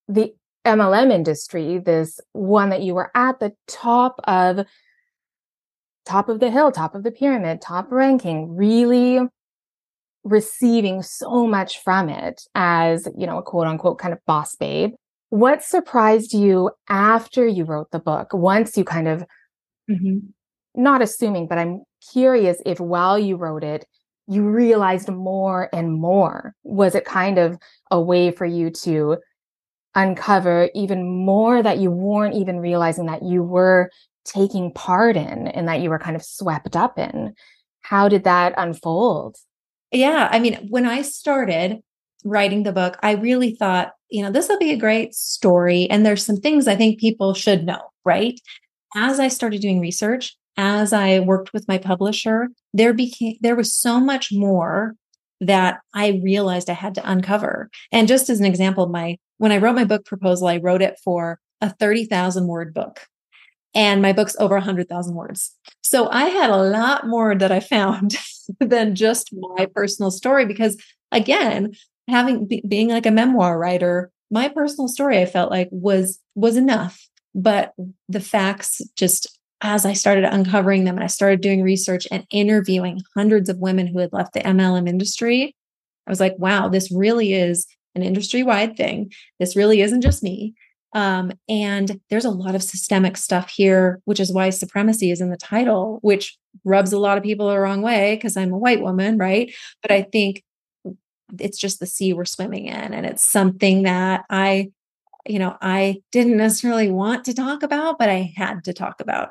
the 0.07 0.33
MLM 0.65 1.11
industry, 1.11 1.77
this 1.77 2.19
one 2.33 2.69
that 2.69 2.81
you 2.81 2.93
were 2.93 3.11
at 3.15 3.39
the 3.39 3.53
top 3.67 4.19
of 4.25 4.65
top 6.05 6.29
of 6.29 6.39
the 6.39 6.49
hill, 6.49 6.71
top 6.71 6.95
of 6.95 7.03
the 7.03 7.11
pyramid, 7.11 7.61
top 7.61 7.91
ranking, 7.91 8.55
really 8.55 9.19
receiving 10.23 11.03
so 11.03 11.45
much 11.45 11.79
from 11.83 12.09
it 12.09 12.41
as, 12.55 13.07
you 13.17 13.27
know, 13.27 13.37
a 13.37 13.43
quote 13.43 13.67
unquote 13.67 13.99
kind 13.99 14.13
of 14.13 14.19
boss 14.25 14.55
babe. 14.55 14.93
What 15.29 15.63
surprised 15.63 16.33
you 16.33 16.71
after 16.89 17.45
you 17.45 17.65
wrote 17.65 17.91
the 17.91 17.99
book? 17.99 18.33
Once 18.33 18.77
you 18.77 18.83
kind 18.83 19.07
of 19.07 19.25
mm-hmm. 19.89 20.17
not 20.75 21.01
assuming, 21.01 21.47
but 21.47 21.57
I'm 21.57 21.83
curious 22.13 22.61
if 22.65 22.79
while 22.79 23.17
you 23.17 23.35
wrote 23.35 23.63
it, 23.63 23.85
you 24.27 24.43
realized 24.43 25.09
more 25.09 25.69
and 25.73 25.93
more. 25.93 26.53
Was 26.63 26.95
it 26.95 27.05
kind 27.05 27.37
of 27.37 27.57
a 27.91 28.01
way 28.01 28.31
for 28.31 28.45
you 28.45 28.69
to 28.69 29.17
uncover 29.95 30.69
even 30.75 31.25
more 31.25 31.63
that 31.63 31.79
you 31.79 31.89
weren't 31.89 32.35
even 32.35 32.59
realizing 32.59 33.07
that 33.07 33.23
you 33.23 33.41
were 33.41 33.89
taking 34.27 34.71
part 34.71 35.17
in 35.17 35.47
and 35.47 35.67
that 35.67 35.81
you 35.81 35.89
were 35.89 35.99
kind 35.99 36.15
of 36.15 36.23
swept 36.23 36.75
up 36.75 36.99
in. 36.99 37.33
How 37.81 38.07
did 38.07 38.23
that 38.25 38.53
unfold? 38.57 39.37
Yeah. 39.91 40.27
I 40.31 40.39
mean, 40.39 40.67
when 40.69 40.85
I 40.85 41.01
started 41.01 41.79
writing 42.23 42.63
the 42.63 42.73
book, 42.73 42.97
I 43.01 43.13
really 43.13 43.55
thought, 43.55 43.93
you 44.09 44.21
know, 44.21 44.31
this 44.31 44.49
will 44.49 44.59
be 44.59 44.71
a 44.71 44.77
great 44.77 45.15
story. 45.15 45.89
And 45.89 46.05
there's 46.05 46.25
some 46.25 46.37
things 46.37 46.67
I 46.67 46.75
think 46.75 46.99
people 46.99 47.33
should 47.33 47.65
know, 47.65 47.81
right? 48.03 48.39
As 48.95 49.19
I 49.19 49.27
started 49.27 49.61
doing 49.61 49.79
research, 49.79 50.35
as 50.57 50.91
I 50.93 51.19
worked 51.19 51.53
with 51.53 51.67
my 51.67 51.77
publisher, 51.77 52.49
there 52.73 52.93
became 52.93 53.37
there 53.41 53.55
was 53.55 53.73
so 53.73 53.99
much 53.99 54.31
more 54.31 54.95
that 55.39 55.81
I 55.93 56.19
realized 56.23 56.69
I 56.69 56.73
had 56.73 56.95
to 56.95 57.09
uncover. 57.09 57.69
And 57.91 58.07
just 58.07 58.29
as 58.29 58.39
an 58.39 58.45
example, 58.45 58.87
my 58.87 59.17
when 59.37 59.51
I 59.51 59.57
wrote 59.57 59.75
my 59.75 59.83
book 59.83 60.05
proposal, 60.05 60.47
I 60.47 60.57
wrote 60.57 60.81
it 60.81 60.99
for 61.03 61.39
a 61.61 61.69
30,000 61.69 62.47
word 62.47 62.73
book. 62.73 63.01
And 63.75 64.01
my 64.01 64.13
book's 64.13 64.35
over 64.39 64.55
100,000 64.55 65.13
words. 65.13 65.55
So 65.81 66.09
I 66.09 66.25
had 66.25 66.49
a 66.49 66.57
lot 66.57 67.05
more 67.05 67.35
that 67.35 67.51
I 67.51 67.59
found 67.59 68.15
than 68.59 68.95
just 68.95 69.29
my 69.33 69.67
personal 69.67 70.09
story 70.09 70.45
because 70.45 70.77
again, 71.11 71.73
having 72.07 72.47
be, 72.47 72.63
being 72.67 72.89
like 72.89 73.05
a 73.05 73.11
memoir 73.11 73.59
writer, 73.59 74.11
my 74.31 74.49
personal 74.49 74.87
story 74.87 75.19
I 75.19 75.25
felt 75.25 75.51
like 75.51 75.69
was 75.71 76.19
was 76.35 76.57
enough. 76.57 77.07
But 77.37 77.73
the 78.09 78.19
facts 78.19 78.81
just 78.95 79.39
as 79.61 79.85
I 79.85 79.93
started 79.93 80.25
uncovering 80.25 80.83
them 80.83 80.95
and 80.95 81.03
I 81.03 81.07
started 81.07 81.41
doing 81.41 81.61
research 81.61 82.07
and 82.11 82.25
interviewing 82.31 82.99
hundreds 83.15 83.47
of 83.47 83.59
women 83.59 83.87
who 83.87 83.99
had 83.99 84.11
left 84.11 84.33
the 84.33 84.41
MLM 84.41 84.89
industry, 84.89 85.55
I 86.05 86.11
was 86.11 86.19
like, 86.19 86.35
wow, 86.37 86.67
this 86.67 86.91
really 86.91 87.33
is 87.33 87.65
an 87.95 88.03
industry 88.03 88.43
wide 88.43 88.75
thing. 88.75 89.11
This 89.39 89.55
really 89.55 89.81
isn't 89.81 90.01
just 90.01 90.23
me. 90.23 90.55
Um, 90.93 91.31
and 91.47 91.99
there's 92.09 92.25
a 92.25 92.31
lot 92.31 92.55
of 92.55 92.63
systemic 92.63 93.17
stuff 93.17 93.49
here, 93.49 93.99
which 94.05 94.19
is 94.19 94.31
why 94.31 94.49
supremacy 94.49 95.11
is 95.11 95.21
in 95.21 95.29
the 95.29 95.37
title, 95.37 95.99
which 96.01 96.37
rubs 96.63 96.91
a 96.91 96.99
lot 96.99 97.17
of 97.17 97.23
people 97.23 97.49
the 97.49 97.59
wrong 97.59 97.81
way 97.83 98.15
because 98.15 98.35
I'm 98.35 98.51
a 98.51 98.57
white 98.57 98.81
woman, 98.81 99.17
right? 99.17 99.53
But 99.81 99.91
I 99.91 100.03
think 100.03 100.43
it's 101.39 101.57
just 101.57 101.79
the 101.79 101.85
sea 101.85 102.13
we're 102.13 102.25
swimming 102.25 102.65
in. 102.65 102.93
And 102.93 103.05
it's 103.05 103.23
something 103.23 103.83
that 103.83 104.23
I, 104.29 104.71
you 105.27 105.39
know, 105.39 105.57
I 105.61 106.01
didn't 106.11 106.37
necessarily 106.37 106.91
want 106.91 107.25
to 107.25 107.33
talk 107.33 107.63
about, 107.63 107.97
but 107.99 108.09
I 108.09 108.33
had 108.35 108.63
to 108.65 108.73
talk 108.73 109.01
about. 109.01 109.29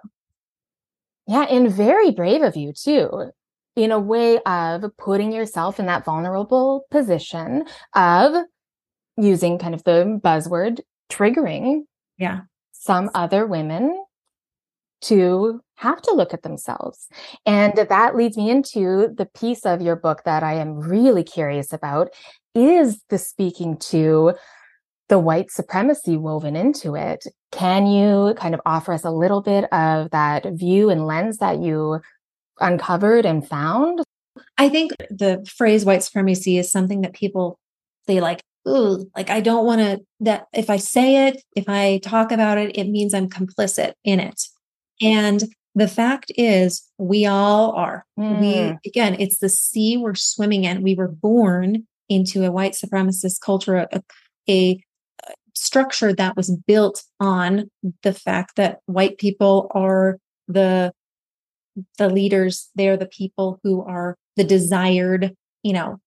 Yeah, 1.26 1.42
and 1.42 1.70
very 1.70 2.11
brave 2.12 2.42
of 2.42 2.56
you 2.56 2.72
too, 2.72 3.32
in 3.74 3.90
a 3.92 3.98
way 3.98 4.38
of 4.46 4.85
putting 4.96 5.32
yourself 5.32 5.80
in 5.80 5.87
that 5.87 6.04
vulnerable 6.04 6.87
position 6.90 7.64
of 7.94 8.44
using 9.16 9.59
kind 9.59 9.74
of 9.74 9.82
the 9.85 10.20
buzzword 10.22 10.80
triggering 11.11 11.82
yeah 12.18 12.40
some 12.72 13.11
other 13.14 13.46
women 13.46 13.96
to 15.00 15.61
have 15.76 16.00
to 16.02 16.12
look 16.12 16.32
at 16.32 16.42
themselves. 16.42 17.09
And 17.44 17.74
that 17.76 18.16
leads 18.16 18.37
me 18.37 18.50
into 18.50 19.09
the 19.14 19.26
piece 19.26 19.66
of 19.66 19.82
your 19.82 19.96
book 19.96 20.22
that 20.24 20.42
I 20.42 20.54
am 20.54 20.78
really 20.78 21.22
curious 21.22 21.72
about 21.72 22.09
is 22.54 23.02
the 23.11 23.18
speaking 23.18 23.76
to 23.76 24.35
the 25.09 25.19
white 25.19 25.51
supremacy 25.51 26.16
woven 26.16 26.57
into 26.57 26.97
it. 26.97 27.27
Can 27.53 27.87
you 27.87 28.35
kind 28.37 28.55
of 28.55 28.61
offer 28.66 28.92
us 28.92 29.05
a 29.05 29.11
little 29.11 29.40
bit 29.40 29.64
of 29.73 30.11
that 30.11 30.45
view 30.53 30.90
and 30.90 31.07
lens 31.07 31.38
that 31.38 31.61
you 31.61 32.01
uncovered 32.61 33.25
and 33.25 33.47
found? 33.47 34.03
I 34.59 34.69
think 34.69 34.92
the 35.11 35.47
phrase 35.57 35.85
white 35.85 36.03
supremacy 36.03 36.59
is 36.59 36.71
something 36.71 37.03
that 37.03 37.12
people 37.12 37.59
they 38.07 38.21
like, 38.21 38.40
ooh, 38.69 39.09
like 39.16 39.31
I 39.31 39.40
don't 39.40 39.66
want 39.66 39.81
to 39.81 40.01
that 40.21 40.47
if 40.53 40.71
I 40.71 40.77
say 40.77 41.29
it, 41.29 41.42
if 41.55 41.69
I 41.69 41.99
talk 41.99 42.33
about 42.33 42.59
it, 42.59 42.77
it 42.77 42.88
means 42.88 43.14
I'm 43.14 43.29
complicit 43.29 43.92
in 44.05 44.21
it. 44.21 44.42
And 45.01 45.45
the 45.75 45.88
fact 45.88 46.33
is 46.37 46.83
we 46.99 47.27
all 47.27 47.73
are. 47.73 48.05
Mm. 48.19 48.40
We 48.40 48.69
hmm. 48.69 48.75
again, 48.87 49.16
it's 49.19 49.38
the 49.38 49.49
sea 49.49 49.97
we're 49.97 50.14
swimming 50.14 50.64
in. 50.64 50.83
We 50.83 50.95
were 50.95 51.09
born 51.09 51.87
into 52.09 52.45
a 52.45 52.53
white 52.53 52.73
supremacist 52.73 53.40
culture, 53.40 53.87
a, 53.92 54.03
a 54.49 54.81
structure 55.57 56.12
that 56.12 56.37
was 56.37 56.55
built 56.66 57.03
on 57.19 57.71
the 58.03 58.12
fact 58.12 58.57
that 58.57 58.81
white 58.87 59.19
people 59.19 59.71
are 59.75 60.19
the 60.49 60.92
the 61.99 62.09
leaders 62.09 62.71
they're 62.75 62.97
the 62.97 63.07
people 63.07 63.59
who 63.62 63.83
are 63.83 64.16
the 64.37 64.45
desired 64.45 65.35
you 65.62 65.73
know 65.73 65.99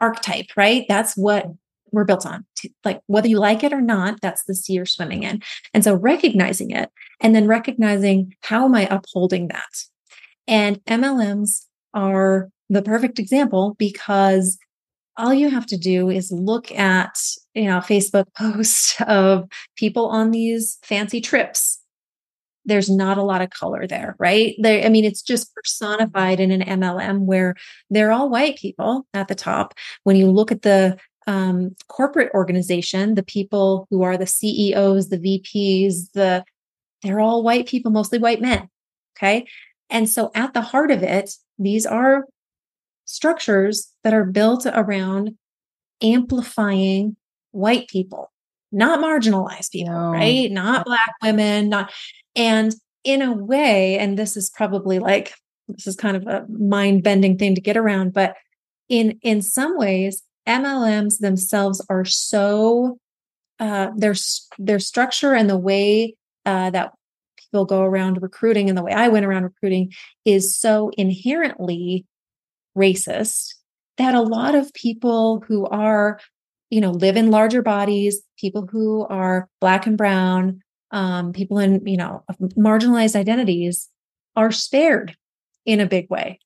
archetype 0.00 0.46
right? 0.56 0.84
That's 0.88 1.14
what 1.14 1.46
we're 1.90 2.04
built 2.04 2.26
on. 2.26 2.44
Like 2.84 3.00
whether 3.06 3.28
you 3.28 3.38
like 3.38 3.64
it 3.64 3.72
or 3.72 3.80
not 3.80 4.20
that's 4.20 4.44
the 4.44 4.54
sea 4.54 4.74
you're 4.74 4.86
swimming 4.86 5.22
in. 5.22 5.42
And 5.74 5.84
so 5.84 5.94
recognizing 5.94 6.70
it 6.70 6.90
and 7.20 7.34
then 7.34 7.46
recognizing 7.46 8.34
how 8.42 8.64
am 8.64 8.74
i 8.74 8.86
upholding 8.86 9.48
that? 9.48 9.84
And 10.46 10.82
mlms 10.86 11.66
are 11.94 12.48
the 12.70 12.82
perfect 12.82 13.18
example 13.18 13.74
because 13.78 14.58
all 15.18 15.34
you 15.34 15.50
have 15.50 15.66
to 15.66 15.76
do 15.76 16.08
is 16.08 16.30
look 16.30 16.70
at 16.72 17.18
you 17.54 17.64
know 17.64 17.78
facebook 17.78 18.26
posts 18.36 18.98
of 19.06 19.48
people 19.76 20.06
on 20.06 20.30
these 20.30 20.78
fancy 20.82 21.20
trips. 21.20 21.80
There's 22.64 22.90
not 22.90 23.16
a 23.16 23.22
lot 23.22 23.42
of 23.42 23.50
color 23.50 23.86
there 23.86 24.14
right? 24.18 24.54
I 24.64 24.88
mean 24.88 25.04
it's 25.04 25.22
just 25.22 25.54
personified 25.54 26.40
in 26.40 26.50
an 26.50 26.80
mlm 26.80 27.20
where 27.20 27.54
they're 27.90 28.12
all 28.12 28.30
white 28.30 28.56
people 28.56 29.06
at 29.12 29.28
the 29.28 29.34
top. 29.34 29.74
When 30.04 30.16
you 30.16 30.30
look 30.30 30.52
at 30.52 30.62
the 30.62 30.96
um, 31.26 31.74
corporate 31.88 32.32
organization 32.32 33.14
the 33.14 33.22
people 33.22 33.86
who 33.90 34.02
are 34.02 34.16
the 34.16 34.26
ceos 34.26 35.08
the 35.08 35.18
vps 35.18 36.12
the 36.14 36.44
they're 37.02 37.20
all 37.20 37.42
white 37.42 37.66
people 37.66 37.90
mostly 37.90 38.18
white 38.18 38.40
men 38.40 38.68
okay? 39.16 39.46
And 39.90 40.08
so 40.08 40.30
at 40.34 40.54
the 40.54 40.60
heart 40.60 40.90
of 40.90 41.02
it 41.02 41.34
these 41.58 41.84
are 41.84 42.24
structures 43.08 43.90
that 44.04 44.12
are 44.12 44.24
built 44.24 44.66
around 44.66 45.36
amplifying 46.02 47.16
white 47.52 47.88
people, 47.88 48.30
not 48.70 49.00
marginalized 49.00 49.72
people, 49.72 49.94
no. 49.94 50.10
right? 50.10 50.50
Not 50.52 50.84
black 50.84 51.14
women, 51.22 51.70
not 51.70 51.90
and 52.36 52.74
in 53.02 53.22
a 53.22 53.32
way, 53.32 53.98
and 53.98 54.18
this 54.18 54.36
is 54.36 54.50
probably 54.50 54.98
like 54.98 55.32
this 55.68 55.86
is 55.86 55.96
kind 55.96 56.16
of 56.16 56.26
a 56.26 56.46
mind-bending 56.48 57.38
thing 57.38 57.54
to 57.54 57.60
get 57.60 57.76
around, 57.76 58.12
but 58.12 58.34
in 58.88 59.18
in 59.22 59.42
some 59.42 59.78
ways, 59.78 60.22
MLMs 60.46 61.18
themselves 61.18 61.84
are 61.88 62.04
so 62.04 62.98
uh, 63.58 63.88
their 63.96 64.14
their 64.58 64.78
structure 64.78 65.34
and 65.34 65.48
the 65.48 65.58
way 65.58 66.14
uh, 66.44 66.70
that 66.70 66.92
people 67.36 67.64
go 67.64 67.82
around 67.82 68.20
recruiting 68.20 68.68
and 68.68 68.76
the 68.76 68.82
way 68.82 68.92
I 68.92 69.08
went 69.08 69.24
around 69.24 69.44
recruiting 69.44 69.92
is 70.26 70.56
so 70.56 70.90
inherently 70.98 72.04
racist 72.76 73.54
that 73.96 74.14
a 74.14 74.22
lot 74.22 74.54
of 74.54 74.72
people 74.74 75.44
who 75.46 75.66
are 75.66 76.20
you 76.70 76.80
know 76.80 76.90
live 76.90 77.16
in 77.16 77.30
larger 77.30 77.62
bodies 77.62 78.20
people 78.38 78.66
who 78.70 79.06
are 79.06 79.48
black 79.60 79.86
and 79.86 79.98
brown 79.98 80.60
um, 80.90 81.32
people 81.32 81.58
in 81.58 81.86
you 81.86 81.96
know 81.96 82.24
marginalized 82.56 83.16
identities 83.16 83.88
are 84.36 84.52
spared 84.52 85.16
in 85.66 85.80
a 85.80 85.86
big 85.86 86.08
way. 86.08 86.38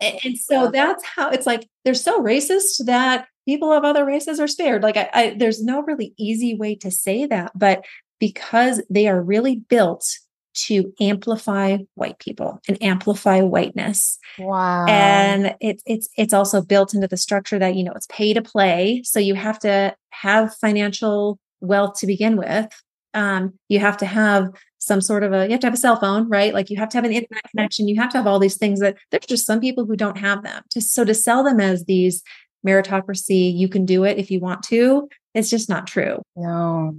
And 0.00 0.36
so 0.38 0.70
that's 0.70 1.04
how 1.04 1.30
it's 1.30 1.46
like 1.46 1.68
they're 1.84 1.94
so 1.94 2.22
racist 2.22 2.84
that 2.86 3.26
people 3.46 3.72
of 3.72 3.84
other 3.84 4.04
races 4.04 4.40
are 4.40 4.48
spared. 4.48 4.82
Like 4.82 4.96
I, 4.96 5.10
I, 5.12 5.36
there's 5.38 5.62
no 5.62 5.82
really 5.82 6.14
easy 6.18 6.54
way 6.54 6.74
to 6.76 6.90
say 6.90 7.26
that 7.26 7.52
but 7.54 7.84
because 8.18 8.82
they 8.90 9.08
are 9.08 9.22
really 9.22 9.56
built 9.56 10.06
to 10.52 10.92
amplify 11.00 11.78
white 11.94 12.18
people 12.18 12.60
and 12.68 12.82
amplify 12.82 13.40
whiteness. 13.40 14.18
Wow. 14.38 14.86
And 14.86 15.54
it's 15.60 15.82
it's 15.86 16.08
it's 16.16 16.32
also 16.32 16.62
built 16.62 16.94
into 16.94 17.08
the 17.08 17.16
structure 17.16 17.58
that 17.58 17.74
you 17.76 17.84
know 17.84 17.92
it's 17.92 18.06
pay 18.06 18.32
to 18.34 18.42
play. 18.42 19.02
So 19.04 19.20
you 19.20 19.34
have 19.34 19.58
to 19.60 19.94
have 20.10 20.54
financial 20.56 21.38
wealth 21.60 21.98
to 22.00 22.06
begin 22.06 22.36
with. 22.36 22.66
Um, 23.12 23.54
you 23.68 23.80
have 23.80 23.96
to 23.98 24.06
have 24.06 24.48
some 24.78 25.00
sort 25.00 25.22
of 25.22 25.32
a 25.32 25.44
you 25.44 25.52
have 25.52 25.60
to 25.60 25.66
have 25.66 25.74
a 25.74 25.78
cell 25.78 25.96
phone, 26.00 26.28
right? 26.28 26.54
Like 26.54 26.70
you 26.70 26.76
have 26.78 26.88
to 26.90 26.96
have 26.96 27.04
an 27.04 27.12
internet 27.12 27.42
connection. 27.50 27.88
You 27.88 28.00
have 28.00 28.10
to 28.10 28.18
have 28.18 28.26
all 28.26 28.38
these 28.38 28.56
things 28.56 28.80
that 28.80 28.96
there's 29.10 29.26
just 29.26 29.46
some 29.46 29.60
people 29.60 29.84
who 29.84 29.96
don't 29.96 30.18
have 30.18 30.42
them. 30.42 30.62
Just 30.72 30.94
so 30.94 31.04
to 31.04 31.14
sell 31.14 31.44
them 31.44 31.60
as 31.60 31.84
these 31.84 32.22
meritocracy, 32.66 33.54
you 33.54 33.68
can 33.68 33.84
do 33.84 34.04
it 34.04 34.18
if 34.18 34.30
you 34.30 34.40
want 34.40 34.62
to, 34.64 35.08
it's 35.34 35.50
just 35.50 35.68
not 35.68 35.86
true. 35.86 36.22
No. 36.36 36.96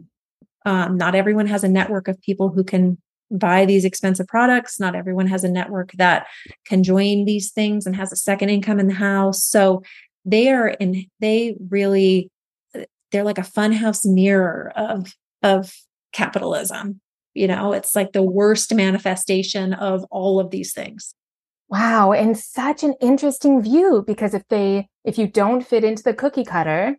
Um, 0.66 0.98
not 0.98 1.16
everyone 1.16 1.48
has 1.48 1.64
a 1.64 1.70
network 1.70 2.08
of 2.08 2.22
people 2.22 2.50
who 2.50 2.64
can 2.64 2.98
buy 3.32 3.66
these 3.66 3.86
expensive 3.86 4.28
products. 4.28 4.80
Not 4.80 4.96
everyone 4.96 5.28
has 5.28 5.44
a 5.44 5.52
network 5.52 5.92
that 5.94 6.28
can 6.66 6.84
join 6.84 7.26
these 7.26 7.52
things 7.52 7.86
and 7.86 7.96
has 7.96 8.12
a 8.12 8.18
second 8.18 8.50
income 8.50 8.80
in 8.80 8.88
the 8.88 8.94
house. 8.94 9.44
So 9.44 9.84
they 10.26 10.50
are 10.50 10.68
in, 10.68 11.06
they 11.20 11.56
really, 11.70 12.30
they're 13.12 13.24
like 13.24 13.38
a 13.38 13.42
funhouse 13.42 14.06
mirror 14.06 14.72
of, 14.76 15.14
of 15.42 15.74
capitalism. 16.14 17.02
You 17.34 17.48
know, 17.48 17.72
it's 17.72 17.96
like 17.96 18.12
the 18.12 18.24
worst 18.24 18.74
manifestation 18.74 19.74
of 19.74 20.04
all 20.12 20.40
of 20.40 20.52
these 20.52 20.74
things. 20.74 21.16
Wow. 21.70 22.12
And 22.12 22.38
such 22.38 22.84
an 22.84 22.96
interesting 23.00 23.62
view 23.62 24.04
because 24.06 24.34
if 24.34 24.46
they, 24.50 24.90
if 25.06 25.18
you 25.18 25.28
don't 25.28 25.66
fit 25.66 25.86
into 25.86 26.04
the 26.04 26.14
cookie 26.14 26.44
cutter, 26.44 26.98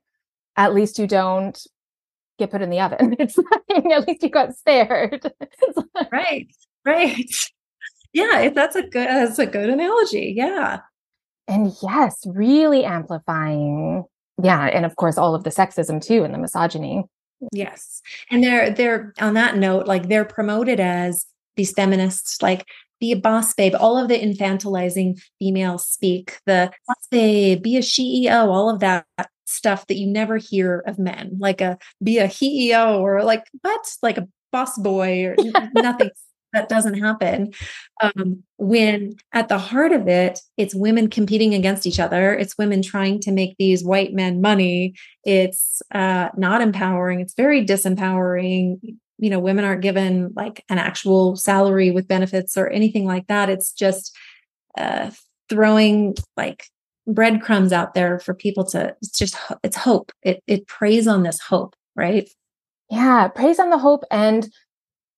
at 0.56 0.74
least 0.74 0.98
you 0.98 1.06
don't 1.06 1.62
get 2.42 2.50
put 2.50 2.62
in 2.62 2.70
the 2.70 2.80
oven. 2.80 3.16
It's 3.18 3.36
like, 3.38 3.92
at 3.92 4.06
least 4.06 4.22
you 4.22 4.30
got 4.30 4.54
spared. 4.54 5.32
right. 6.12 6.48
Right. 6.84 7.30
Yeah, 8.12 8.50
that's 8.50 8.76
a 8.76 8.82
good 8.82 9.08
that's 9.08 9.38
a 9.38 9.46
good 9.46 9.70
analogy. 9.70 10.34
Yeah. 10.36 10.80
And 11.48 11.72
yes, 11.82 12.24
really 12.26 12.84
amplifying. 12.84 14.04
Yeah, 14.42 14.66
and 14.66 14.84
of 14.84 14.96
course 14.96 15.16
all 15.16 15.34
of 15.34 15.44
the 15.44 15.50
sexism 15.50 16.04
too 16.04 16.24
and 16.24 16.34
the 16.34 16.38
misogyny. 16.38 17.04
Yes. 17.52 18.02
And 18.30 18.44
they're 18.44 18.70
they're 18.70 19.12
on 19.20 19.34
that 19.34 19.56
note 19.56 19.86
like 19.86 20.08
they're 20.08 20.24
promoted 20.24 20.80
as 20.80 21.26
these 21.56 21.72
feminists 21.72 22.40
like 22.42 22.66
be 23.00 23.12
a 23.12 23.16
boss 23.16 23.52
babe, 23.54 23.74
all 23.78 23.98
of 23.98 24.08
the 24.08 24.18
infantilizing 24.18 25.20
female 25.38 25.76
speak, 25.78 26.38
the 26.46 26.70
boss 26.86 27.08
babe, 27.10 27.62
be 27.62 27.76
a 27.76 27.80
CEO, 27.80 28.46
all 28.46 28.70
of 28.70 28.80
that 28.80 29.06
stuff 29.52 29.86
that 29.86 29.96
you 29.96 30.06
never 30.06 30.36
hear 30.36 30.82
of 30.86 30.98
men, 30.98 31.36
like 31.38 31.60
a 31.60 31.78
be 32.02 32.18
a 32.18 32.28
CEO 32.28 32.98
or 32.98 33.22
like 33.22 33.44
what, 33.62 33.80
like 34.02 34.18
a 34.18 34.28
boss 34.50 34.78
boy 34.78 35.24
or 35.26 35.36
nothing. 35.74 36.10
That 36.52 36.68
doesn't 36.68 37.00
happen. 37.00 37.54
Um, 38.02 38.42
when 38.58 39.14
at 39.32 39.48
the 39.48 39.56
heart 39.56 39.92
of 39.92 40.06
it, 40.06 40.38
it's 40.58 40.74
women 40.74 41.08
competing 41.08 41.54
against 41.54 41.86
each 41.86 41.98
other. 41.98 42.34
It's 42.34 42.58
women 42.58 42.82
trying 42.82 43.20
to 43.20 43.32
make 43.32 43.56
these 43.58 43.82
white 43.82 44.12
men 44.12 44.42
money. 44.42 44.94
It's 45.24 45.80
uh, 45.94 46.28
not 46.36 46.60
empowering. 46.60 47.20
It's 47.20 47.32
very 47.32 47.64
disempowering 47.64 48.96
you 49.22 49.30
know 49.30 49.38
women 49.38 49.64
aren't 49.64 49.82
given 49.82 50.32
like 50.34 50.64
an 50.68 50.78
actual 50.78 51.36
salary 51.36 51.92
with 51.92 52.08
benefits 52.08 52.58
or 52.58 52.68
anything 52.68 53.04
like 53.04 53.26
that 53.28 53.48
it's 53.48 53.72
just 53.72 54.14
uh, 54.76 55.10
throwing 55.48 56.14
like 56.36 56.66
breadcrumbs 57.06 57.72
out 57.72 57.94
there 57.94 58.18
for 58.20 58.34
people 58.34 58.64
to 58.64 58.94
it's 59.02 59.18
just 59.18 59.36
it's 59.62 59.76
hope. 59.76 60.12
It 60.22 60.42
it 60.46 60.66
preys 60.66 61.06
on 61.06 61.22
this 61.22 61.40
hope 61.40 61.74
right? 61.96 62.28
Yeah 62.90 63.28
preys 63.28 63.58
on 63.58 63.70
the 63.70 63.78
hope 63.78 64.04
and 64.10 64.48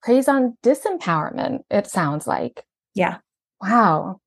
preys 0.03 0.29
on 0.29 0.57
disempowerment 0.63 1.61
it 1.71 1.87
sounds 1.87 2.27
like. 2.27 2.65
Yeah. 2.95 3.19
Wow. 3.61 4.21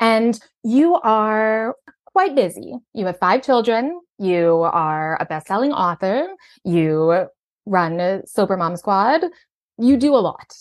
And 0.00 0.38
you 0.64 0.94
are 0.96 1.74
quite 2.06 2.34
busy. 2.34 2.74
You 2.94 3.06
have 3.06 3.18
five 3.18 3.42
children. 3.42 4.00
You 4.18 4.62
are 4.72 5.16
a 5.20 5.26
best-selling 5.26 5.72
author. 5.72 6.28
You 6.64 7.28
run 7.68 8.00
a 8.00 8.26
Sober 8.26 8.56
Mom 8.56 8.76
Squad, 8.76 9.24
you 9.78 9.96
do 9.96 10.14
a 10.14 10.16
lot. 10.16 10.54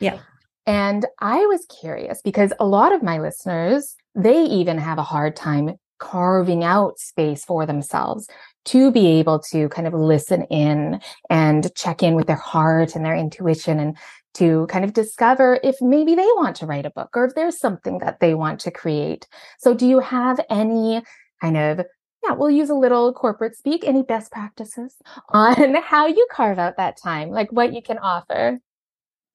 Yeah. 0.00 0.18
And 0.66 1.06
I 1.20 1.38
was 1.46 1.66
curious 1.80 2.22
because 2.22 2.52
a 2.60 2.66
lot 2.66 2.92
of 2.92 3.02
my 3.02 3.18
listeners, 3.18 3.96
they 4.14 4.44
even 4.44 4.78
have 4.78 4.98
a 4.98 5.02
hard 5.02 5.34
time 5.34 5.76
carving 6.02 6.64
out 6.64 6.98
space 6.98 7.44
for 7.44 7.64
themselves 7.64 8.28
to 8.64 8.90
be 8.90 9.06
able 9.06 9.38
to 9.38 9.68
kind 9.68 9.86
of 9.86 9.94
listen 9.94 10.42
in 10.44 11.00
and 11.30 11.72
check 11.76 12.02
in 12.02 12.14
with 12.14 12.26
their 12.26 12.34
heart 12.34 12.96
and 12.96 13.04
their 13.04 13.14
intuition 13.14 13.78
and 13.78 13.96
to 14.34 14.66
kind 14.66 14.84
of 14.84 14.94
discover 14.94 15.60
if 15.62 15.76
maybe 15.80 16.16
they 16.16 16.26
want 16.34 16.56
to 16.56 16.66
write 16.66 16.86
a 16.86 16.90
book 16.90 17.10
or 17.14 17.24
if 17.24 17.36
there's 17.36 17.58
something 17.58 17.98
that 18.00 18.18
they 18.18 18.34
want 18.34 18.58
to 18.58 18.70
create. 18.72 19.28
So 19.60 19.74
do 19.74 19.86
you 19.86 20.00
have 20.00 20.40
any 20.50 21.02
kind 21.40 21.56
of 21.56 21.86
yeah, 22.24 22.34
we'll 22.34 22.50
use 22.50 22.70
a 22.70 22.74
little 22.74 23.12
corporate 23.12 23.56
speak. 23.56 23.84
Any 23.84 24.02
best 24.02 24.30
practices 24.30 24.96
on 25.28 25.74
how 25.74 26.06
you 26.06 26.26
carve 26.30 26.58
out 26.58 26.76
that 26.78 26.96
time, 26.96 27.30
like 27.30 27.50
what 27.52 27.72
you 27.72 27.82
can 27.82 27.98
offer? 27.98 28.58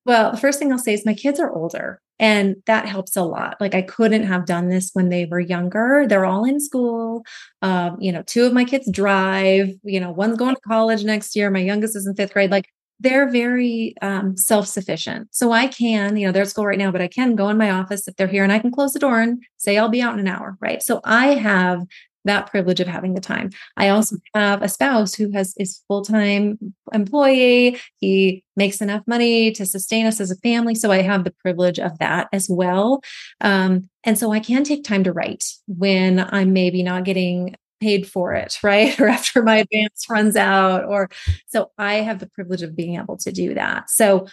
Well, 0.06 0.32
the 0.32 0.38
first 0.38 0.60
thing 0.60 0.72
I'll 0.72 0.78
say 0.78 0.94
is 0.94 1.06
my 1.06 1.14
kids 1.14 1.40
are 1.40 1.52
older 1.52 2.02
and 2.20 2.56
that 2.66 2.88
helps 2.88 3.16
a 3.16 3.24
lot. 3.24 3.58
Like 3.60 3.76
I 3.76 3.82
couldn't 3.82 4.24
have 4.24 4.46
done 4.46 4.70
this 4.70 4.92
when 4.94 5.10
they 5.10 5.26
were 5.26 5.40
younger. 5.40 6.06
They're 6.08 6.26
all 6.26 6.46
in 6.46 6.60
school. 6.60 7.24
Um, 7.62 7.98
you 8.00 8.12
know, 8.12 8.24
two 8.24 8.46
of 8.46 8.54
my 8.54 8.66
kids 8.66 8.90
drive, 8.92 9.70
you 9.84 10.00
know, 10.00 10.12
one's 10.12 10.38
going 10.38 10.56
to 10.56 10.62
college 10.62 11.04
next 11.04 11.36
year. 11.36 11.50
My 11.52 11.60
youngest 11.60 11.96
is 11.96 12.08
in 12.08 12.16
fifth 12.16 12.34
grade. 12.34 12.52
Like 12.52 12.70
they're 13.00 13.30
very 13.30 13.94
um, 14.02 14.36
self-sufficient. 14.36 15.28
So 15.32 15.52
I 15.52 15.68
can, 15.68 16.18
you 16.18 16.26
know, 16.26 16.32
they're 16.32 16.42
at 16.42 16.50
school 16.50 16.66
right 16.66 16.80
now, 16.80 16.92
but 16.92 17.02
I 17.02 17.08
can 17.08 17.36
go 17.36 17.50
in 17.50 17.58
my 17.58 17.70
office 17.70 18.08
if 18.08 18.16
they're 18.16 18.28
here 18.28 18.44
and 18.44 18.52
I 18.52 18.60
can 18.60 18.72
close 18.72 18.94
the 18.94 19.00
door 19.00 19.22
and 19.22 19.42
say 19.58 19.78
I'll 19.78 19.90
be 19.90 20.02
out 20.02 20.14
in 20.14 20.20
an 20.20 20.28
hour. 20.28 20.58
Right. 20.60 20.82
So 20.82 21.02
I 21.04 21.36
have 21.36 21.84
that 22.28 22.50
privilege 22.50 22.80
of 22.80 22.88
having 22.88 23.14
the 23.14 23.22
time. 23.22 23.50
I 23.76 23.90
also 23.90 24.18
have 24.34 24.62
a 24.62 24.70
spouse 24.70 25.14
who 25.14 25.32
has 25.32 25.54
is 25.58 25.82
full-time 25.88 26.74
employee. 26.94 27.80
He 27.98 28.44
makes 28.56 28.82
enough 28.82 29.04
money 29.08 29.52
to 29.52 29.66
sustain 29.66 30.06
us 30.06 30.22
as 30.22 30.32
a 30.32 30.38
family. 30.38 30.76
So 30.76 30.92
I 30.92 31.02
have 31.02 31.24
the 31.24 31.32
privilege 31.32 31.80
of 31.80 31.98
that 32.00 32.28
as 32.32 32.48
well. 32.50 33.02
Um, 33.42 33.90
and 34.04 34.18
so 34.18 34.32
I 34.32 34.40
can 34.40 34.64
take 34.64 34.84
time 34.84 35.04
to 35.04 35.14
write 35.14 35.46
when 35.68 36.20
I'm 36.20 36.54
maybe 36.54 36.84
not 36.84 37.04
getting 37.04 37.56
paid 37.80 38.10
for 38.10 38.34
it, 38.34 38.58
right? 38.64 39.00
Or 39.00 39.08
after 39.08 39.44
my 39.44 39.58
advance 39.58 40.06
runs 40.10 40.36
out, 40.36 40.86
or 40.86 41.10
so 41.48 41.72
I 41.78 41.96
have 41.96 42.20
the 42.20 42.30
privilege 42.30 42.62
of 42.62 42.76
being 42.76 42.96
able 42.96 43.18
to 43.18 43.32
do 43.32 43.54
that. 43.54 43.90
So 43.90 44.28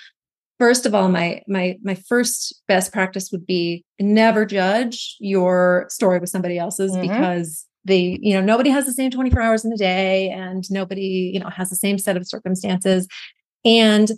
first 0.58 0.86
of 0.86 0.94
all 0.94 1.08
my 1.08 1.42
my 1.48 1.76
my 1.82 1.94
first 1.94 2.62
best 2.68 2.92
practice 2.92 3.30
would 3.32 3.46
be 3.46 3.84
never 3.98 4.46
judge 4.46 5.16
your 5.18 5.86
story 5.88 6.18
with 6.18 6.30
somebody 6.30 6.58
else's 6.58 6.92
mm-hmm. 6.92 7.02
because 7.02 7.66
the 7.84 8.18
you 8.22 8.34
know 8.34 8.40
nobody 8.40 8.70
has 8.70 8.86
the 8.86 8.92
same 8.92 9.10
24 9.10 9.40
hours 9.40 9.64
in 9.64 9.72
a 9.72 9.76
day 9.76 10.30
and 10.30 10.70
nobody 10.70 11.30
you 11.32 11.40
know 11.40 11.48
has 11.48 11.70
the 11.70 11.76
same 11.76 11.98
set 11.98 12.16
of 12.16 12.26
circumstances. 12.26 13.06
And 13.64 14.10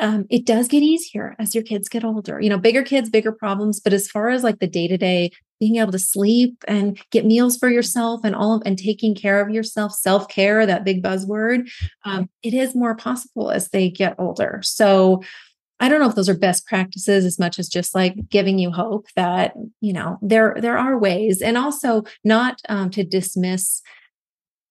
um, 0.00 0.26
it 0.30 0.46
does 0.46 0.68
get 0.68 0.82
easier 0.82 1.34
as 1.40 1.54
your 1.54 1.64
kids 1.64 1.88
get 1.88 2.04
older 2.04 2.40
you 2.40 2.48
know 2.48 2.58
bigger 2.58 2.82
kids 2.82 3.10
bigger 3.10 3.32
problems. 3.32 3.80
But 3.80 3.92
as 3.92 4.08
far 4.08 4.28
as 4.30 4.42
like 4.42 4.58
the 4.58 4.66
day 4.66 4.88
to 4.88 4.96
day 4.96 5.30
being 5.60 5.76
able 5.76 5.92
to 5.92 5.98
sleep 5.98 6.62
and 6.68 7.00
get 7.10 7.26
meals 7.26 7.56
for 7.56 7.68
yourself 7.68 8.20
and 8.22 8.34
all 8.36 8.54
of 8.54 8.62
and 8.64 8.78
taking 8.78 9.14
care 9.14 9.40
of 9.40 9.50
yourself 9.50 9.92
self 9.92 10.28
care 10.28 10.64
that 10.66 10.84
big 10.84 11.02
buzzword 11.02 11.68
um, 12.04 12.28
it 12.42 12.54
is 12.54 12.74
more 12.74 12.94
possible 12.94 13.50
as 13.50 13.68
they 13.70 13.90
get 13.90 14.14
older. 14.18 14.60
So 14.62 15.22
I 15.80 15.88
don't 15.88 16.00
know 16.00 16.08
if 16.08 16.14
those 16.14 16.28
are 16.28 16.36
best 16.36 16.66
practices 16.66 17.24
as 17.24 17.38
much 17.38 17.58
as 17.58 17.68
just 17.68 17.94
like 17.94 18.14
giving 18.28 18.58
you 18.58 18.72
hope 18.72 19.06
that 19.16 19.54
you 19.80 19.92
know 19.92 20.18
there 20.22 20.56
there 20.58 20.78
are 20.78 20.98
ways, 20.98 21.40
and 21.40 21.56
also 21.56 22.04
not 22.24 22.60
um, 22.68 22.90
to 22.90 23.04
dismiss 23.04 23.82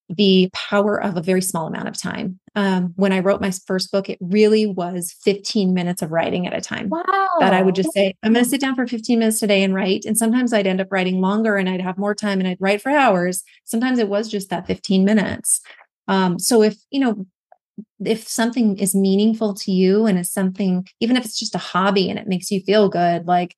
the 0.09 0.49
power 0.53 1.01
of 1.01 1.17
a 1.17 1.21
very 1.21 1.41
small 1.41 1.67
amount 1.67 1.87
of 1.87 1.99
time. 1.99 2.39
Um, 2.55 2.93
when 2.95 3.11
I 3.11 3.19
wrote 3.19 3.41
my 3.41 3.51
first 3.51 3.91
book, 3.91 4.09
it 4.09 4.17
really 4.21 4.65
was 4.65 5.13
15 5.23 5.73
minutes 5.73 6.01
of 6.01 6.11
writing 6.11 6.47
at 6.47 6.55
a 6.55 6.61
time. 6.61 6.89
Wow. 6.89 7.03
That 7.39 7.53
I 7.53 7.61
would 7.61 7.75
just 7.75 7.91
say, 7.91 8.15
I'm 8.23 8.33
going 8.33 8.45
to 8.45 8.49
sit 8.49 8.61
down 8.61 8.75
for 8.75 8.87
15 8.87 9.19
minutes 9.19 9.39
today 9.39 9.63
and 9.63 9.73
write. 9.73 10.05
And 10.05 10.17
sometimes 10.17 10.53
I'd 10.53 10.67
end 10.67 10.79
up 10.79 10.87
writing 10.91 11.19
longer 11.19 11.57
and 11.57 11.67
I'd 11.67 11.81
have 11.81 11.97
more 11.97 12.15
time 12.15 12.39
and 12.39 12.47
I'd 12.47 12.61
write 12.61 12.81
for 12.81 12.89
hours. 12.89 13.43
Sometimes 13.65 13.99
it 13.99 14.07
was 14.07 14.29
just 14.29 14.49
that 14.49 14.65
15 14.65 15.03
minutes. 15.03 15.59
Um, 16.07 16.39
so 16.39 16.63
if, 16.63 16.77
you 16.89 17.01
know, 17.01 17.25
if 18.03 18.27
something 18.27 18.77
is 18.77 18.95
meaningful 18.95 19.53
to 19.53 19.71
you 19.71 20.05
and 20.05 20.17
is 20.17 20.31
something 20.31 20.87
even 20.99 21.17
if 21.17 21.25
it's 21.25 21.39
just 21.39 21.55
a 21.55 21.59
hobby 21.59 22.09
and 22.09 22.17
it 22.19 22.27
makes 22.27 22.51
you 22.51 22.61
feel 22.61 22.89
good 22.89 23.27
like 23.27 23.55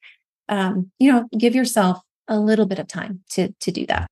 um 0.50 0.92
you 1.00 1.12
know 1.12 1.28
give 1.38 1.56
yourself 1.56 2.00
a 2.30 2.40
little 2.40 2.66
bit 2.66 2.80
of 2.80 2.88
time 2.88 3.22
to 3.32 3.52
to 3.60 3.72
do 3.72 3.86
that. 3.88 4.08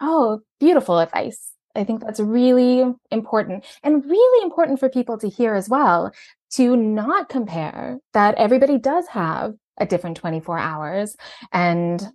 Oh 0.00 0.40
beautiful 0.60 1.00
advice. 1.00 1.50
I 1.74 1.82
think 1.82 2.02
that's 2.02 2.20
really 2.20 2.84
important 3.10 3.64
and 3.82 4.04
really 4.04 4.44
important 4.44 4.78
for 4.78 4.88
people 4.88 5.18
to 5.18 5.28
hear 5.28 5.54
as 5.54 5.68
well 5.68 6.12
to 6.52 6.76
not 6.76 7.28
compare 7.28 7.98
that 8.12 8.36
everybody 8.36 8.78
does 8.78 9.08
have 9.08 9.54
a 9.78 9.86
different 9.86 10.16
24 10.16 10.56
hours 10.56 11.16
and 11.52 12.06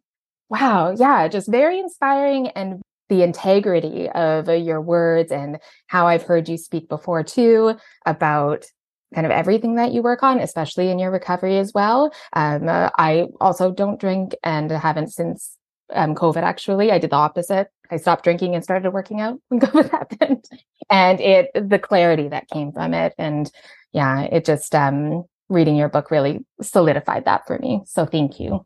wow 0.49 0.95
yeah 0.97 1.28
just 1.28 1.52
very 1.52 1.78
inspiring 1.78 2.47
and 2.49 2.82
the 3.10 3.24
integrity 3.24 4.10
of 4.10 4.48
uh, 4.48 4.54
your 4.54 4.82
words 4.82 5.32
and 5.32 5.60
how 5.88 6.08
I've 6.08 6.24
heard 6.24 6.48
you 6.48 6.58
speak 6.58 6.88
before 6.88 7.24
too 7.24 7.76
about 8.06 8.65
kind 9.13 9.26
of 9.26 9.32
everything 9.32 9.76
that 9.76 9.91
you 9.91 10.02
work 10.02 10.22
on, 10.24 10.39
especially 10.39 10.89
in 10.89 11.00
your 11.00 11.12
recovery 11.12 11.58
as 11.58 11.74
well. 11.74 12.13
Um, 12.34 12.67
uh, 12.67 12.89
I 12.98 13.26
also 13.41 13.72
don't 13.72 14.00
drink 14.00 14.36
and 14.43 14.69
haven't 14.72 15.12
since 15.12 15.58
um, 15.93 16.15
COVID. 16.15 16.43
Actually, 16.43 16.91
I 16.91 17.00
did 17.00 17.10
the 17.10 17.15
opposite. 17.15 17.69
I 17.91 17.98
stopped 17.98 18.24
drinking 18.24 18.54
and 18.54 18.63
started 18.63 18.91
working 18.91 19.19
out 19.19 19.39
when 19.48 19.60
COVID 19.62 19.89
happened, 19.89 20.45
and 20.89 21.19
it 21.19 21.50
the 21.54 21.80
clarity 21.80 22.28
that 22.28 22.48
came 22.50 22.72
from 22.72 22.93
it, 22.93 23.15
and 23.17 23.52
yeah, 23.91 24.22
it 24.22 24.45
just 24.45 24.76
um, 24.76 25.24
reading 25.50 25.76
your 25.76 25.89
book 25.89 26.12
really 26.12 26.45
solidified 26.62 27.26
that 27.26 27.48
for 27.48 27.58
me. 27.58 27.82
So 27.86 28.06
thank 28.06 28.39
you. 28.39 28.65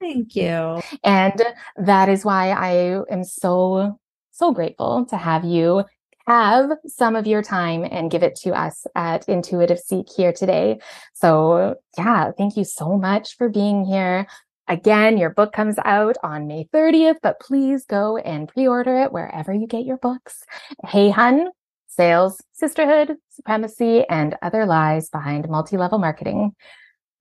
Thank 0.00 0.36
you. 0.36 0.80
And 1.02 1.42
that 1.76 2.08
is 2.08 2.24
why 2.24 2.50
I 2.50 3.02
am 3.10 3.24
so, 3.24 3.98
so 4.30 4.52
grateful 4.52 5.06
to 5.06 5.16
have 5.16 5.44
you 5.44 5.84
have 6.26 6.70
some 6.86 7.14
of 7.14 7.26
your 7.26 7.42
time 7.42 7.86
and 7.88 8.10
give 8.10 8.22
it 8.22 8.34
to 8.34 8.50
us 8.50 8.86
at 8.94 9.28
Intuitive 9.28 9.78
Seek 9.78 10.06
here 10.14 10.32
today. 10.32 10.80
So 11.14 11.76
yeah, 11.96 12.32
thank 12.36 12.56
you 12.56 12.64
so 12.64 12.98
much 12.98 13.36
for 13.36 13.48
being 13.48 13.84
here. 13.84 14.26
Again, 14.68 15.16
your 15.16 15.30
book 15.30 15.52
comes 15.52 15.76
out 15.84 16.16
on 16.24 16.48
May 16.48 16.68
30th, 16.74 17.18
but 17.22 17.38
please 17.38 17.84
go 17.84 18.16
and 18.16 18.48
pre-order 18.48 18.98
it 18.98 19.12
wherever 19.12 19.52
you 19.52 19.68
get 19.68 19.84
your 19.84 19.98
books. 19.98 20.42
Hey 20.84 21.10
Hun, 21.10 21.50
sales, 21.86 22.42
sisterhood, 22.52 23.16
supremacy, 23.30 24.04
and 24.08 24.36
other 24.42 24.66
lies 24.66 25.08
behind 25.08 25.48
multi-level 25.48 25.98
marketing. 25.98 26.56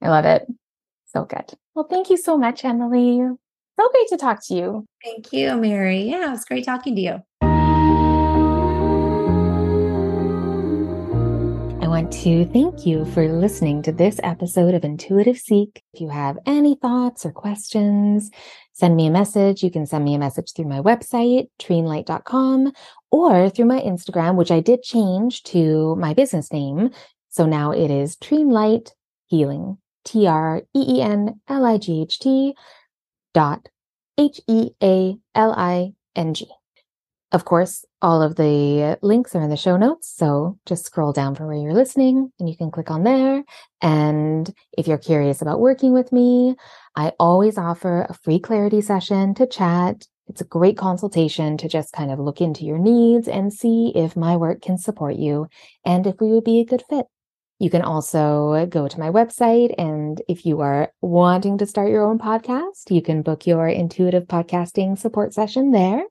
I 0.01 0.09
love 0.09 0.25
it. 0.25 0.47
So 1.15 1.23
good. 1.23 1.54
Well, 1.75 1.88
thank 1.89 2.10
you 2.10 2.17
so 2.17 2.38
much, 2.38 2.65
Emily. 2.65 3.21
So 3.80 3.89
great 3.89 4.08
to 4.10 4.17
talk 4.17 4.45
to 4.47 4.54
you. 4.54 4.86
Thank 5.01 5.32
you, 5.32 5.56
Mary. 5.56 6.01
Yeah, 6.01 6.28
it 6.28 6.32
was 6.32 6.43
great 6.43 6.65
talking 6.65 6.93
to 6.95 7.01
you. 7.01 7.21
I 11.82 11.88
want 11.88 12.12
to 12.23 12.43
thank 12.47 12.86
you 12.86 13.06
for 13.06 13.30
listening 13.30 13.82
to 13.84 13.93
this 13.93 14.19
episode 14.23 14.73
of 14.73 14.84
Intuitive 14.84 15.38
Seek. 15.38 15.82
If 15.93 16.01
you 16.01 16.10
have 16.10 16.38
any 16.45 16.75
thoughts 16.75 17.25
or 17.25 17.32
questions, 17.32 18.30
send 18.73 18.97
me 18.97 19.08
a 19.08 19.12
message. 19.12 19.63
You 19.63 19.71
can 19.71 19.86
send 19.86 20.04
me 20.04 20.15
a 20.15 20.19
message 20.19 20.51
through 20.54 20.67
my 20.67 20.82
website, 20.82 21.47
treenlight.com, 21.62 22.73
or 23.12 23.49
through 23.49 23.67
my 23.67 23.80
Instagram, 23.80 24.36
which 24.36 24.51
I 24.51 24.60
did 24.60 24.84
change 24.84 25.43
to 25.43 25.95
my 25.95 26.13
business 26.13 26.51
name. 26.51 26.89
So 27.30 27.45
now 27.45 27.71
it 27.71 27.89
is 27.89 28.17
Treenlight 28.17 28.91
Healing, 29.28 29.78
T 30.05 30.27
R 30.27 30.61
E 30.73 30.97
E 30.97 31.01
N 31.01 31.41
L 31.47 31.65
I 31.65 31.77
G 31.77 32.03
H 32.03 32.19
T 32.19 32.55
dot 33.33 33.67
H 34.17 34.39
E 34.47 34.69
A 34.81 35.17
L 35.35 35.53
I 35.57 35.93
N 36.15 36.33
G. 36.33 36.47
Of 37.31 37.43
course, 37.43 37.83
all 38.01 38.21
of 38.21 38.35
the 38.35 38.97
links 39.01 39.35
are 39.35 39.41
in 39.41 39.49
the 39.49 39.57
show 39.57 39.75
notes. 39.75 40.13
So 40.15 40.57
just 40.65 40.85
scroll 40.85 41.11
down 41.11 41.35
from 41.35 41.47
where 41.47 41.57
you're 41.57 41.73
listening 41.73 42.31
and 42.39 42.47
you 42.47 42.55
can 42.55 42.71
click 42.71 42.89
on 42.89 43.03
there. 43.03 43.43
And 43.81 44.53
if 44.77 44.87
you're 44.87 44.97
curious 44.97 45.41
about 45.41 45.59
working 45.59 45.91
with 45.91 46.13
me, 46.13 46.55
I 46.95 47.11
always 47.19 47.57
offer 47.57 48.05
a 48.07 48.13
free 48.13 48.39
clarity 48.39 48.79
session 48.79 49.33
to 49.33 49.47
chat. 49.47 50.05
It's 50.27 50.41
a 50.41 50.45
great 50.45 50.77
consultation 50.77 51.57
to 51.57 51.67
just 51.67 51.91
kind 51.91 52.09
of 52.09 52.19
look 52.19 52.39
into 52.39 52.63
your 52.63 52.79
needs 52.79 53.27
and 53.27 53.51
see 53.51 53.91
if 53.95 54.15
my 54.15 54.37
work 54.37 54.61
can 54.61 54.77
support 54.77 55.15
you 55.15 55.47
and 55.83 56.07
if 56.07 56.15
we 56.21 56.31
would 56.31 56.45
be 56.45 56.61
a 56.61 56.65
good 56.65 56.83
fit. 56.89 57.07
You 57.59 57.69
can 57.69 57.81
also 57.81 58.65
go 58.69 58.87
to 58.87 58.99
my 58.99 59.09
website. 59.09 59.73
And 59.77 60.21
if 60.27 60.45
you 60.45 60.61
are 60.61 60.91
wanting 61.01 61.57
to 61.59 61.65
start 61.65 61.89
your 61.89 62.03
own 62.03 62.19
podcast, 62.19 62.91
you 62.91 63.01
can 63.01 63.21
book 63.21 63.47
your 63.47 63.67
intuitive 63.67 64.25
podcasting 64.25 64.97
support 64.97 65.33
session 65.33 65.71
there. 65.71 66.03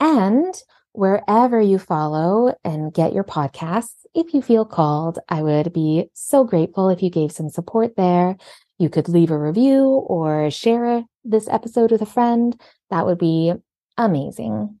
And 0.00 0.54
wherever 0.92 1.60
you 1.60 1.78
follow 1.78 2.54
and 2.64 2.94
get 2.94 3.12
your 3.12 3.24
podcasts, 3.24 4.06
if 4.14 4.32
you 4.32 4.40
feel 4.40 4.64
called, 4.64 5.18
I 5.28 5.42
would 5.42 5.72
be 5.74 6.08
so 6.14 6.44
grateful 6.44 6.88
if 6.88 7.02
you 7.02 7.10
gave 7.10 7.30
some 7.30 7.50
support 7.50 7.96
there. 7.96 8.36
You 8.78 8.88
could 8.88 9.08
leave 9.08 9.30
a 9.30 9.38
review 9.38 9.84
or 9.84 10.50
share 10.50 11.04
this 11.24 11.48
episode 11.48 11.92
with 11.92 12.00
a 12.00 12.06
friend. 12.06 12.58
That 12.88 13.04
would 13.04 13.18
be 13.18 13.52
amazing. 13.98 14.78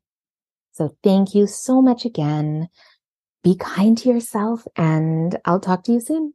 So 0.72 0.94
thank 1.02 1.34
you 1.34 1.46
so 1.46 1.82
much 1.82 2.04
again. 2.04 2.68
Be 3.46 3.54
kind 3.54 3.96
to 3.98 4.08
yourself 4.08 4.66
and 4.74 5.38
I'll 5.44 5.60
talk 5.60 5.84
to 5.84 5.92
you 5.92 6.00
soon. 6.00 6.34